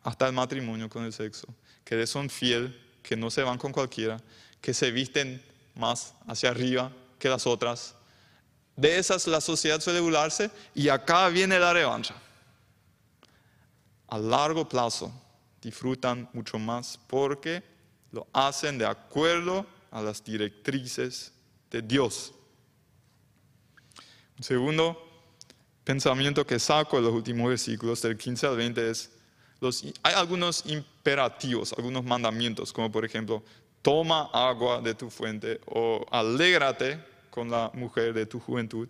hasta 0.02 0.26
el 0.26 0.34
matrimonio 0.34 0.90
con 0.90 1.02
el 1.02 1.14
sexo, 1.14 1.48
que 1.82 1.96
le 1.96 2.06
son 2.06 2.28
fiel, 2.28 2.78
que 3.02 3.16
no 3.16 3.30
se 3.30 3.42
van 3.42 3.56
con 3.56 3.72
cualquiera, 3.72 4.20
que 4.60 4.74
se 4.74 4.90
visten 4.90 5.42
más 5.74 6.12
hacia 6.26 6.50
arriba 6.50 6.92
que 7.18 7.30
las 7.30 7.46
otras. 7.46 7.94
De 8.76 8.98
esas 8.98 9.26
la 9.28 9.40
sociedad 9.40 9.80
suele 9.80 10.00
burlarse 10.00 10.50
y 10.74 10.90
acá 10.90 11.26
viene 11.30 11.58
la 11.58 11.72
revancha. 11.72 12.14
A 14.08 14.18
largo 14.18 14.68
plazo 14.68 15.10
disfrutan 15.62 16.28
mucho 16.34 16.58
más 16.58 17.00
porque 17.06 17.62
lo 18.12 18.26
hacen 18.34 18.76
de 18.76 18.84
acuerdo 18.84 19.64
a 19.90 20.02
las 20.02 20.22
directrices 20.22 21.32
de 21.70 21.80
Dios. 21.80 22.34
Un 24.36 24.44
segundo 24.44 25.06
pensamiento 25.90 26.46
que 26.46 26.60
saco 26.60 26.98
de 26.98 27.02
los 27.02 27.12
últimos 27.12 27.48
versículos 27.48 28.00
del 28.00 28.16
15 28.16 28.46
al 28.46 28.56
20 28.56 28.90
es, 28.90 29.10
los, 29.60 29.82
hay 30.04 30.14
algunos 30.14 30.62
imperativos, 30.66 31.74
algunos 31.76 32.04
mandamientos, 32.04 32.72
como 32.72 32.92
por 32.92 33.04
ejemplo, 33.04 33.42
toma 33.82 34.30
agua 34.32 34.80
de 34.80 34.94
tu 34.94 35.10
fuente 35.10 35.60
o 35.66 36.06
alégrate 36.12 36.96
con 37.28 37.50
la 37.50 37.72
mujer 37.74 38.14
de 38.14 38.24
tu 38.24 38.38
juventud. 38.38 38.88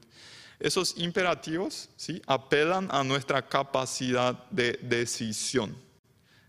Esos 0.58 0.94
imperativos 0.98 1.88
¿sí? 1.96 2.20
apelan 2.26 2.86
a 2.90 3.02
nuestra 3.02 3.48
capacidad 3.48 4.34
de 4.50 4.78
decisión. 4.82 5.74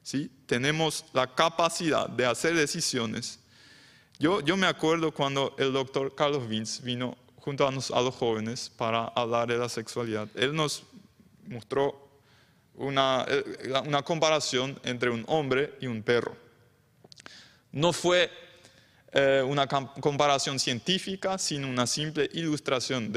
¿sí? 0.03 0.29
Tenemos 0.47 1.05
la 1.13 1.33
capacidad 1.33 2.09
de 2.09 2.25
hacer 2.25 2.55
decisiones. 2.55 3.39
Yo, 4.19 4.41
yo 4.41 4.57
me 4.57 4.67
acuerdo 4.67 5.13
cuando 5.13 5.55
el 5.57 5.71
doctor 5.71 6.13
Carlos 6.13 6.45
Vince 6.49 6.83
vino 6.83 7.15
junto 7.41 7.65
a, 7.65 7.69
a 7.69 8.01
los 8.01 8.15
jóvenes 8.15 8.71
para 8.75 9.05
hablar 9.05 9.47
de 9.47 9.57
la 9.57 9.69
sexualidad. 9.69 10.27
Él 10.35 10.55
nos 10.55 10.83
mostró 11.47 12.09
una, 12.75 13.25
eh, 13.27 14.03
comparación 14.05 14.79
entre 14.83 15.09
un 15.09 15.25
hombre 15.27 15.75
y 15.81 15.87
un 15.87 16.01
perro. 16.01 16.35
No 17.71 17.93
fue 17.93 18.29
eh, 19.11 19.43
una 19.45 19.67
comparación 19.67 20.59
científica, 20.59 21.37
sino 21.37 21.67
una 21.67 21.85
simple 21.87 22.29
ilustración 22.33 23.11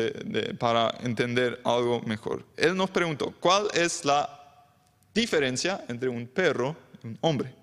para 0.58 0.94
entender 1.00 1.60
algo 1.64 2.00
mejor. 2.02 2.44
Él 2.56 2.76
nos 2.76 2.90
preguntó, 2.90 3.32
¿cuál 3.40 3.68
es 3.74 4.04
la 4.04 4.40
diferencia 5.14 5.84
entre 5.88 6.08
un 6.08 6.26
perro 6.26 6.76
y 7.02 7.06
un 7.06 7.18
hombre. 7.20 7.54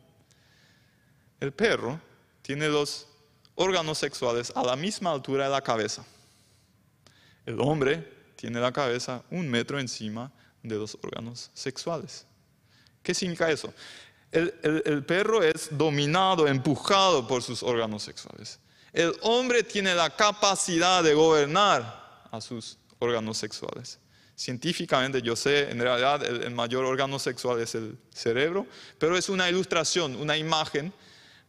El 1.40 1.52
perro 1.52 2.00
tiene 2.42 2.70
los 2.70 3.08
órganos 3.56 3.98
sexuales 3.98 4.52
a 4.56 4.64
la 4.64 4.76
misma 4.76 5.12
altura 5.12 5.44
de 5.46 5.52
la 5.52 5.62
cabeza. 5.62 6.06
El 7.46 7.60
hombre 7.60 8.34
tiene 8.36 8.60
la 8.60 8.72
cabeza 8.72 9.24
un 9.32 9.50
metro 9.50 9.80
encima 9.80 10.32
de 10.64 10.76
los 10.76 10.98
órganos 11.02 11.50
sexuales. 11.54 12.26
¿Qué 13.04 13.14
significa 13.14 13.50
eso? 13.50 13.74
El, 14.32 15.04
perro 15.06 15.44
es 15.44 15.70
dominado, 15.72 16.48
empujado 16.48 17.28
por 17.28 17.44
sus 17.44 17.64
órganos 17.64 18.04
sexuales. 18.04 18.60
El 18.94 19.14
hombre 19.22 19.64
tiene 19.64 19.94
la 19.94 20.10
capacidad 20.10 21.04
de 21.04 21.14
gobernar 21.14 22.24
a 22.32 22.40
sus 22.40 22.78
órganos 23.00 23.38
sexuales. 23.38 24.00
Científicamente 24.36 25.22
yo 25.22 25.36
sé, 25.36 25.70
en 25.70 25.80
realidad 25.80 26.24
el, 26.26 26.52
mayor 26.52 26.86
órgano 26.86 27.20
sexual 27.20 27.60
es 27.60 27.76
el 27.76 27.98
cerebro, 28.14 28.66
pero 28.98 29.18
es 29.18 29.28
una 29.30 29.50
ilustración, 29.50 30.16
una 30.16 30.38
imagen 30.38 30.94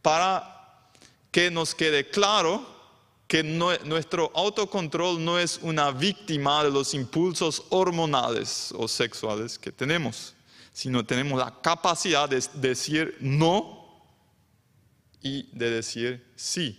para 0.02 0.90
que 1.31 1.50
nos 1.50 1.74
quede 1.74 2.11
claro 2.11 2.66
que 3.33 3.42
nuestro 3.42 4.31
autocontrol 4.35 5.25
no 5.25 5.38
es 5.38 5.59
una 5.62 5.90
víctima 5.90 6.62
de 6.64 6.71
los 6.71 6.92
impulsos 6.92 7.62
hormonales 7.71 8.75
o 8.77 8.87
sexuales 8.87 9.59
que 9.59 9.73
tenemos, 9.73 10.35
sino 10.71 11.03
tenemos 11.03 11.38
la 11.38 11.62
capacidad 11.62 12.29
de 12.29 12.45
decir 12.57 13.16
no 13.21 14.05
y 15.23 15.45
de 15.57 15.71
decir 15.71 16.31
sí. 16.37 16.79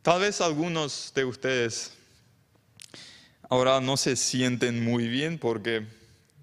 Tal 0.00 0.22
vez 0.22 0.40
algunos 0.40 1.12
de 1.14 1.26
ustedes 1.26 1.92
ahora 3.50 3.82
no 3.82 3.98
se 3.98 4.16
sienten 4.16 4.82
muy 4.82 5.08
bien 5.08 5.38
porque 5.38 6.00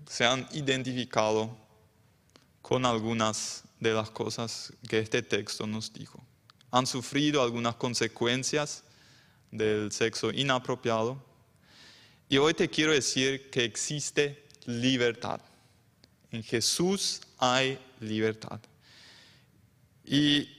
se 0.10 0.26
han 0.26 0.48
identificado 0.54 1.56
con 2.64 2.84
algunas 2.84 3.64
de 3.80 3.94
las 3.94 4.10
cosas 4.10 4.74
que 4.90 4.98
este 4.98 5.22
texto 5.22 5.68
nos 5.68 5.94
dijo. 5.94 6.22
Han 6.72 6.88
sufrido 6.88 7.44
algunas 7.44 7.76
consecuencias 7.76 8.84
del 9.52 9.92
sexo 9.92 10.32
inapropiado. 10.32 11.24
Y 12.28 12.40
hoy 12.40 12.56
te 12.56 12.68
quiero 12.70 12.92
decir 12.92 13.52
que 13.52 13.64
existe 13.64 14.48
libertad. 14.66 15.42
En 16.32 16.42
Jesús 16.42 17.22
hay 17.38 17.78
libertad. 18.00 18.60
Y 20.04 20.59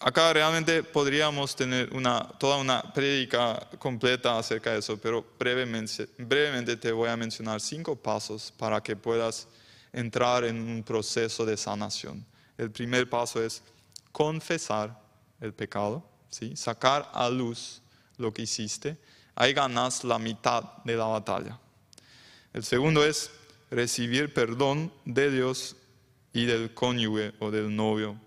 acá 0.00 0.32
realmente 0.32 0.82
podríamos 0.82 1.54
tener 1.54 1.90
toda 2.38 2.56
una 2.56 2.82
prédica 2.82 3.68
completa 3.78 4.38
acerca 4.38 4.72
de 4.72 4.78
eso, 4.78 4.98
pero 4.98 5.24
brevemente, 5.38 6.08
brevemente 6.18 6.76
te 6.76 6.90
voy 6.90 7.10
a 7.10 7.16
mencionar 7.16 7.60
cinco 7.60 7.94
pasos 7.94 8.52
para 8.56 8.82
que 8.82 8.96
puedas 8.96 9.46
entrar 9.92 10.44
en 10.44 10.56
un 10.60 10.82
proceso 10.82 11.44
de 11.44 11.56
sanación. 11.56 12.24
El 12.56 12.70
primer 12.70 13.08
paso 13.08 13.42
es 13.42 13.62
confesar 14.10 14.98
el 15.40 15.52
pecado, 15.52 16.02
¿sí? 16.30 16.56
sacar 16.56 17.10
a 17.12 17.28
luz 17.28 17.82
lo 18.16 18.32
que 18.32 18.42
hiciste, 18.42 18.96
ahí 19.34 19.52
ganas 19.52 20.02
la 20.04 20.18
mitad 20.18 20.64
de 20.84 20.96
la 20.96 21.04
batalla. 21.04 21.58
El 22.52 22.64
segundo 22.64 23.04
es 23.04 23.30
recibir 23.70 24.32
perdón 24.32 24.92
de 25.04 25.30
Dios 25.30 25.76
y 26.32 26.46
del 26.46 26.72
cónyuge 26.72 27.32
o 27.38 27.50
del 27.50 27.74
novio 27.74 28.18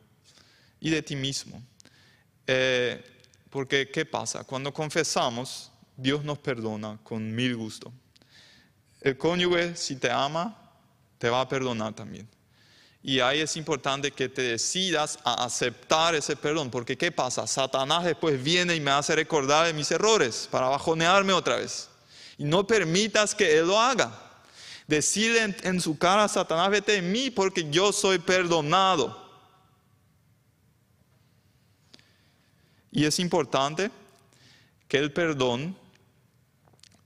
y 0.83 0.89
de 0.89 1.01
ti 1.01 1.15
mismo. 1.15 1.63
Eh, 2.45 3.01
porque, 3.49 3.89
¿qué 3.89 4.05
pasa? 4.05 4.43
Cuando 4.43 4.73
confesamos, 4.73 5.71
Dios 5.95 6.25
nos 6.25 6.39
perdona 6.39 6.99
con 7.03 7.33
mil 7.33 7.55
gusto. 7.55 7.93
El 8.99 9.17
cónyuge, 9.17 9.77
si 9.77 9.95
te 9.95 10.11
ama, 10.11 10.59
te 11.17 11.29
va 11.29 11.39
a 11.39 11.47
perdonar 11.47 11.93
también. 11.93 12.27
Y 13.01 13.21
ahí 13.21 13.39
es 13.39 13.55
importante 13.55 14.11
que 14.11 14.27
te 14.27 14.41
decidas 14.41 15.19
a 15.23 15.45
aceptar 15.45 16.15
ese 16.15 16.35
perdón, 16.35 16.69
porque 16.69 16.97
¿qué 16.97 17.13
pasa? 17.13 17.47
Satanás 17.47 18.03
después 18.03 18.43
viene 18.43 18.75
y 18.75 18.81
me 18.81 18.91
hace 18.91 19.15
recordar 19.15 19.67
de 19.67 19.73
mis 19.73 19.89
errores 19.89 20.49
para 20.51 20.67
bajonearme 20.67 21.31
otra 21.31 21.55
vez. 21.55 21.87
Y 22.37 22.43
no 22.43 22.67
permitas 22.67 23.33
que 23.33 23.57
Él 23.57 23.67
lo 23.67 23.79
haga. 23.79 24.19
Decirle 24.85 25.55
en, 25.63 25.79
su 25.79 25.97
cara 25.97 26.27
Satanás, 26.27 26.69
vete 26.69 26.93
de 26.93 27.01
mí 27.01 27.29
porque 27.29 27.69
yo 27.69 27.93
soy 27.93 28.19
perdonado. 28.19 29.22
Y 32.93 33.05
es 33.05 33.17
importante 33.17 33.89
que 34.87 34.97
el 34.99 35.11
perdón 35.11 35.75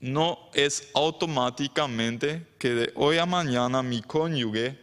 no 0.01 0.37
es 0.53 0.89
automáticamente 0.93 2.45
que 2.59 2.69
de 2.71 2.91
hoy 2.95 3.17
a 3.17 3.25
mañana 3.25 3.81
mi 3.81 4.01
cónyuge 4.01 4.77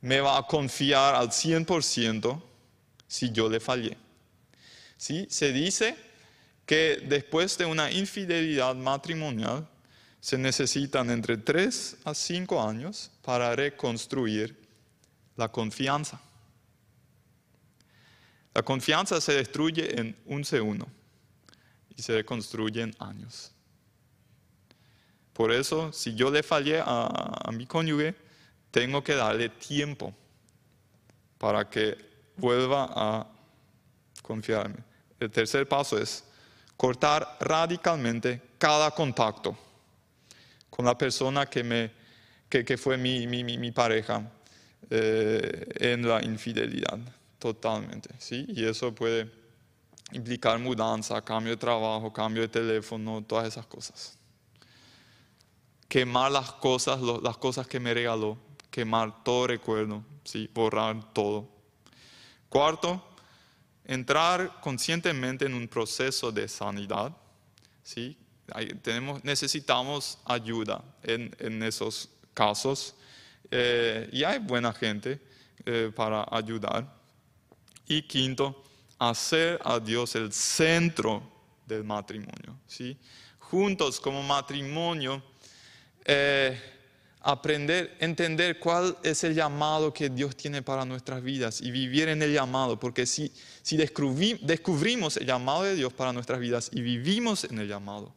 me 0.00 0.20
va 0.20 0.38
a 0.38 0.46
confiar 0.46 1.16
al 1.16 1.30
100% 1.30 2.40
si 3.08 3.32
yo 3.32 3.48
le 3.48 3.58
fallé. 3.58 3.96
¿Sí? 4.96 5.26
Se 5.28 5.52
dice 5.52 5.96
que 6.64 7.04
después 7.08 7.58
de 7.58 7.66
una 7.66 7.90
infidelidad 7.90 8.76
matrimonial 8.76 9.66
se 10.20 10.38
necesitan 10.38 11.10
entre 11.10 11.38
3 11.38 11.96
a 12.04 12.14
5 12.14 12.68
años 12.68 13.10
para 13.22 13.56
reconstruir 13.56 14.56
la 15.36 15.48
confianza. 15.50 16.20
La 18.52 18.62
confianza 18.62 19.20
se 19.20 19.34
destruye 19.34 19.98
en 19.98 20.16
un 20.26 20.44
segundo 20.44 20.86
y 21.96 22.02
se 22.02 22.14
reconstruye 22.14 22.82
en 22.82 22.94
años. 22.98 23.52
Por 25.32 25.52
eso, 25.52 25.92
si 25.92 26.14
yo 26.14 26.30
le 26.30 26.42
fallé 26.42 26.82
a, 26.84 27.48
mi 27.52 27.66
cónyuge, 27.66 28.14
tengo 28.70 29.02
que 29.02 29.14
darle 29.14 29.48
tiempo 29.48 30.12
para 31.38 31.68
que 31.68 31.96
vuelva 32.36 32.90
a 32.94 33.26
confiarme. 34.22 34.76
El 35.18 35.30
tercer 35.30 35.66
paso 35.68 35.96
es 35.98 36.24
cortar 36.76 37.36
radicalmente 37.40 38.40
cada 38.58 38.90
contacto 38.90 39.56
con 40.68 40.84
la 40.84 40.96
persona 40.96 41.46
que, 41.46 41.90
fue 42.76 42.96
mi 42.96 43.70
pareja 43.70 44.30
eh, 44.92 45.66
en 45.76 46.06
la 46.06 46.20
infidelidad, 46.24 46.98
totalmente. 47.40 48.10
¿sí? 48.18 48.44
Y 48.48 48.64
eso 48.64 48.94
puede 48.94 49.28
implicar 50.12 50.58
mudanza, 50.60 51.20
cambio 51.22 51.52
de 51.52 51.56
trabajo, 51.56 52.12
cambio 52.12 52.42
de 52.42 52.48
teléfono, 52.48 53.24
todas 53.24 53.48
esas 53.48 53.66
cosas. 53.66 54.16
Quemar 55.88 56.30
las 56.30 56.52
cosas, 56.52 57.00
las 57.00 57.36
cosas 57.38 57.66
que 57.66 57.80
me 57.80 57.92
regaló, 57.92 58.38
quemar 58.70 59.24
todo 59.24 59.48
recuerdo, 59.48 60.04
¿sí? 60.22 60.48
borrar 60.54 61.12
todo. 61.12 61.48
Cuarto, 62.48 63.02
entrar 63.84 64.60
conscientemente 64.60 65.46
en 65.46 65.54
un 65.54 65.66
proceso 65.66 66.30
de 66.30 66.46
sanidad. 66.46 67.16
¿sí? 67.82 68.16
Tenemos, 68.82 69.24
necesitamos 69.24 70.18
ayuda 70.24 70.84
en, 71.02 71.62
esos 71.62 72.10
casos 72.34 72.94
eh, 73.50 74.08
y 74.12 74.22
hay 74.24 74.38
buena 74.38 74.72
gente 74.72 75.20
eh, 75.64 75.90
para 75.94 76.26
ayudar. 76.30 76.99
Y 77.90 78.02
quinto, 78.02 78.62
hacer 79.00 79.60
a 79.64 79.80
Dios 79.80 80.14
el 80.14 80.32
centro 80.32 81.20
del 81.66 81.82
matrimonio. 81.82 82.56
¿sí? 82.64 82.96
Juntos 83.40 83.98
como 83.98 84.22
matrimonio, 84.22 85.20
eh, 86.04 86.56
aprender, 87.20 87.96
entender 87.98 88.60
cuál 88.60 88.96
es 89.02 89.24
el 89.24 89.34
llamado 89.34 89.92
que 89.92 90.08
Dios 90.08 90.36
tiene 90.36 90.62
para 90.62 90.84
nuestras 90.84 91.20
vidas 91.20 91.60
y 91.60 91.72
vivir 91.72 92.08
en 92.08 92.22
el 92.22 92.32
llamado, 92.32 92.78
porque 92.78 93.06
si, 93.06 93.32
si 93.60 93.76
descubrimos 93.76 95.16
el 95.16 95.26
llamado 95.26 95.64
de 95.64 95.74
Dios 95.74 95.92
para 95.92 96.12
nuestras 96.12 96.38
vidas 96.38 96.70
y 96.72 96.82
vivimos 96.82 97.42
en 97.42 97.58
el 97.58 97.66
llamado, 97.66 98.14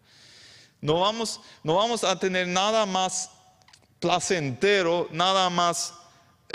no 0.81 0.99
vamos, 0.99 1.41
no 1.63 1.73
vamos 1.73 2.03
a 2.03 2.19
tener 2.19 2.47
nada 2.47 2.85
más 2.85 3.31
placentero, 3.99 5.07
nada 5.11 5.49
más, 5.49 5.95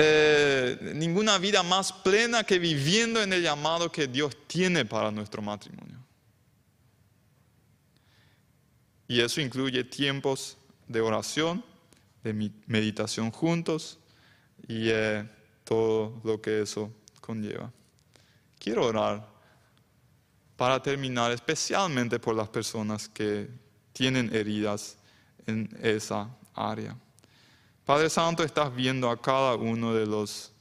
eh, 0.00 0.92
ninguna 0.94 1.38
vida 1.38 1.64
más 1.64 1.92
plena 1.92 2.44
que 2.44 2.60
viviendo 2.60 3.20
en 3.20 3.32
el 3.32 3.42
llamado 3.42 3.90
que 3.90 4.06
Dios 4.06 4.36
tiene 4.46 4.84
para 4.84 5.10
nuestro 5.10 5.42
matrimonio. 5.42 5.98
Y 9.08 9.20
eso 9.20 9.40
incluye 9.40 9.82
tiempos 9.82 10.56
de 10.86 11.00
oración, 11.00 11.64
de 12.22 12.52
meditación 12.66 13.32
juntos 13.32 13.98
y 14.68 14.88
eh, 14.90 15.28
todo 15.64 16.20
lo 16.22 16.40
que 16.40 16.62
eso 16.62 16.92
conlleva. 17.20 17.72
Quiero 18.58 18.86
orar 18.86 19.26
para 20.56 20.80
terminar 20.80 21.32
especialmente 21.32 22.20
por 22.20 22.36
las 22.36 22.48
personas 22.48 23.08
que 23.08 23.48
tienen 23.92 24.32
heridas 24.32 24.96
en 25.46 25.68
esa 25.82 26.28
área. 26.54 26.96
Padre 27.88 28.10
Santo, 28.10 28.44
estás 28.44 28.76
viendo 28.76 29.08
a 29.08 29.18
cada 29.18 29.54
uno 29.54 29.94
de 29.94 30.04
los 30.04 30.52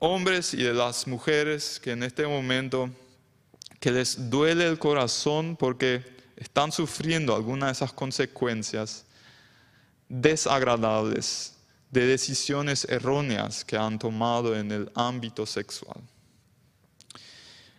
hombres 0.00 0.52
y 0.54 0.56
de 0.64 0.74
las 0.74 1.06
mujeres 1.06 1.78
que 1.78 1.92
en 1.92 2.02
este 2.02 2.26
momento 2.26 2.90
que 3.78 3.92
les 3.92 4.28
duele 4.28 4.66
el 4.66 4.76
corazón 4.80 5.54
porque 5.54 6.04
están 6.34 6.72
sufriendo 6.72 7.32
alguna 7.32 7.66
de 7.66 7.72
esas 7.72 7.92
consecuencias 7.92 9.06
desagradables 10.08 11.54
de 11.92 12.06
decisiones 12.06 12.84
erróneas 12.86 13.64
que 13.64 13.76
han 13.76 14.00
tomado 14.00 14.56
en 14.56 14.72
el 14.72 14.90
ámbito 14.96 15.46
sexual. 15.46 16.00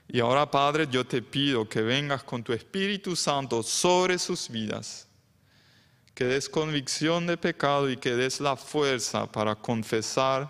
Y 0.07 0.21
ahora, 0.21 0.49
Padre, 0.49 0.87
yo 0.89 1.05
te 1.05 1.21
pido 1.21 1.67
que 1.67 1.81
vengas 1.81 2.23
con 2.23 2.45
tu 2.45 2.53
Espíritu 2.53 3.13
Santo 3.13 3.61
sobre 3.61 4.17
sus 4.19 4.47
vidas, 4.47 5.05
que 6.21 6.27
des 6.27 6.49
convicción 6.49 7.25
de 7.25 7.35
pecado 7.35 7.89
y 7.89 7.97
que 7.97 8.15
des 8.15 8.39
la 8.41 8.55
fuerza 8.55 9.25
para 9.25 9.55
confesar 9.55 10.47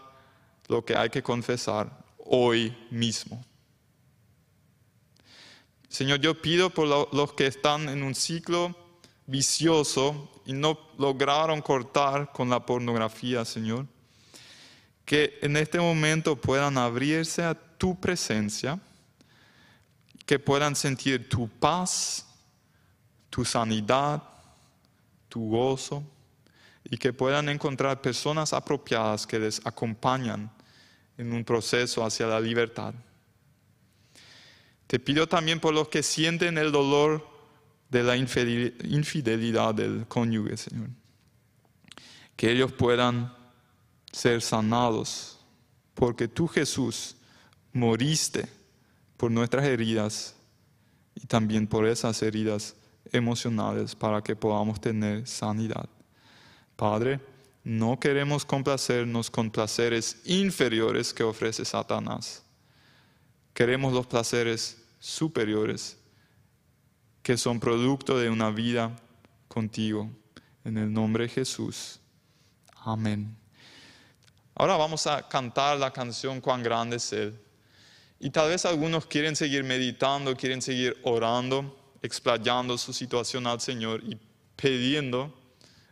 lo 0.67 0.83
que 0.83 0.97
hay 0.97 1.09
que 1.09 1.23
confesar 1.23 1.89
hoy 2.25 2.75
mismo. 2.89 3.41
Señor, 5.87 6.19
yo 6.19 6.41
pido 6.41 6.71
por 6.71 7.15
los 7.15 7.31
que 7.31 7.47
están 7.47 7.87
en 7.87 8.03
un 8.03 8.15
ciclo 8.15 8.75
vicioso 9.27 10.41
y 10.45 10.51
no 10.51 10.77
lograron 10.97 11.61
cortar 11.61 12.33
con 12.33 12.49
la 12.49 12.65
pornografía, 12.65 13.45
Señor. 13.45 13.87
Que 15.05 15.39
en 15.41 15.55
este 15.55 15.79
momento 15.79 16.35
puedan 16.35 16.77
abrirse 16.77 17.43
a 17.43 17.53
tu 17.53 17.97
presencia, 17.97 18.77
que 20.25 20.37
puedan 20.37 20.75
sentir 20.75 21.29
tu 21.29 21.47
paz, 21.47 22.25
tu 23.29 23.45
sanidad, 23.45 24.30
y 26.83 26.97
que 26.97 27.13
puedan 27.13 27.49
encontrar 27.49 28.01
personas 28.01 28.53
apropiadas 28.53 29.27
que 29.27 29.39
les 29.39 29.65
acompañan 29.65 30.51
en 31.17 31.31
un 31.33 31.43
proceso 31.43 32.03
hacia 32.03 32.27
la 32.27 32.39
libertad. 32.39 32.93
Te 34.87 34.99
pido 34.99 35.27
también 35.27 35.59
por 35.59 35.73
los 35.73 35.87
que 35.87 36.03
sienten 36.03 36.57
el 36.57 36.71
dolor 36.71 37.27
de 37.89 38.03
la 38.03 38.17
infidelidad 38.17 39.75
del 39.75 40.05
cónyuge, 40.07 40.57
Señor. 40.57 40.89
Que 42.35 42.51
ellos 42.51 42.71
puedan 42.71 43.33
ser 44.11 44.41
sanados, 44.41 45.39
porque 45.93 46.27
tú 46.27 46.47
Jesús 46.47 47.15
moriste 47.73 48.47
por 49.17 49.31
nuestras 49.31 49.65
heridas 49.65 50.35
y 51.15 51.27
también 51.27 51.67
por 51.67 51.87
esas 51.87 52.21
heridas 52.21 52.75
emocionales 53.11 53.95
para 53.95 54.21
que 54.21 54.35
podamos 54.35 54.79
tener 54.79 55.27
sanidad. 55.27 55.87
Padre, 56.75 57.19
no 57.63 57.99
queremos 57.99 58.43
complacernos 58.43 59.29
con 59.29 59.51
placeres 59.51 60.21
inferiores 60.25 61.13
que 61.13 61.23
ofrece 61.23 61.63
Satanás. 61.63 62.43
Queremos 63.53 63.93
los 63.93 64.07
placeres 64.07 64.81
superiores 64.99 65.97
que 67.21 67.37
son 67.37 67.59
producto 67.59 68.17
de 68.17 68.29
una 68.29 68.49
vida 68.49 68.95
contigo. 69.47 70.09
En 70.63 70.77
el 70.77 70.91
nombre 70.91 71.23
de 71.23 71.29
Jesús. 71.29 71.99
Amén. 72.83 73.35
Ahora 74.55 74.77
vamos 74.77 75.07
a 75.07 75.27
cantar 75.27 75.77
la 75.77 75.91
canción 75.91 76.39
Cuán 76.39 76.61
grande 76.61 76.97
es 76.97 77.13
Él. 77.13 77.39
Y 78.19 78.29
tal 78.29 78.49
vez 78.49 78.65
algunos 78.65 79.07
quieren 79.07 79.35
seguir 79.35 79.63
meditando, 79.63 80.35
quieren 80.35 80.61
seguir 80.61 80.97
orando, 81.03 81.80
explayando 82.01 82.77
su 82.77 82.93
situación 82.93 83.47
al 83.47 83.61
Señor 83.61 84.03
y 84.03 84.17
pidiendo, 84.55 85.33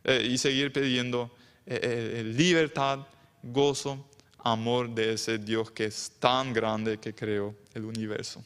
eh, 0.04 0.28
y 0.30 0.38
seguir 0.38 0.72
pidiendo 0.72 1.32
eh, 1.66 1.80
eh, 2.20 2.24
libertad, 2.24 3.00
gozo, 3.44 4.06
amor 4.40 4.90
de 4.90 5.14
ese 5.14 5.38
Dios 5.38 5.72
que 5.72 5.86
es 5.86 6.14
tan 6.20 6.54
grande 6.54 6.98
que 6.98 7.14
creó 7.14 7.56
el 7.74 7.86
universo. 7.86 8.44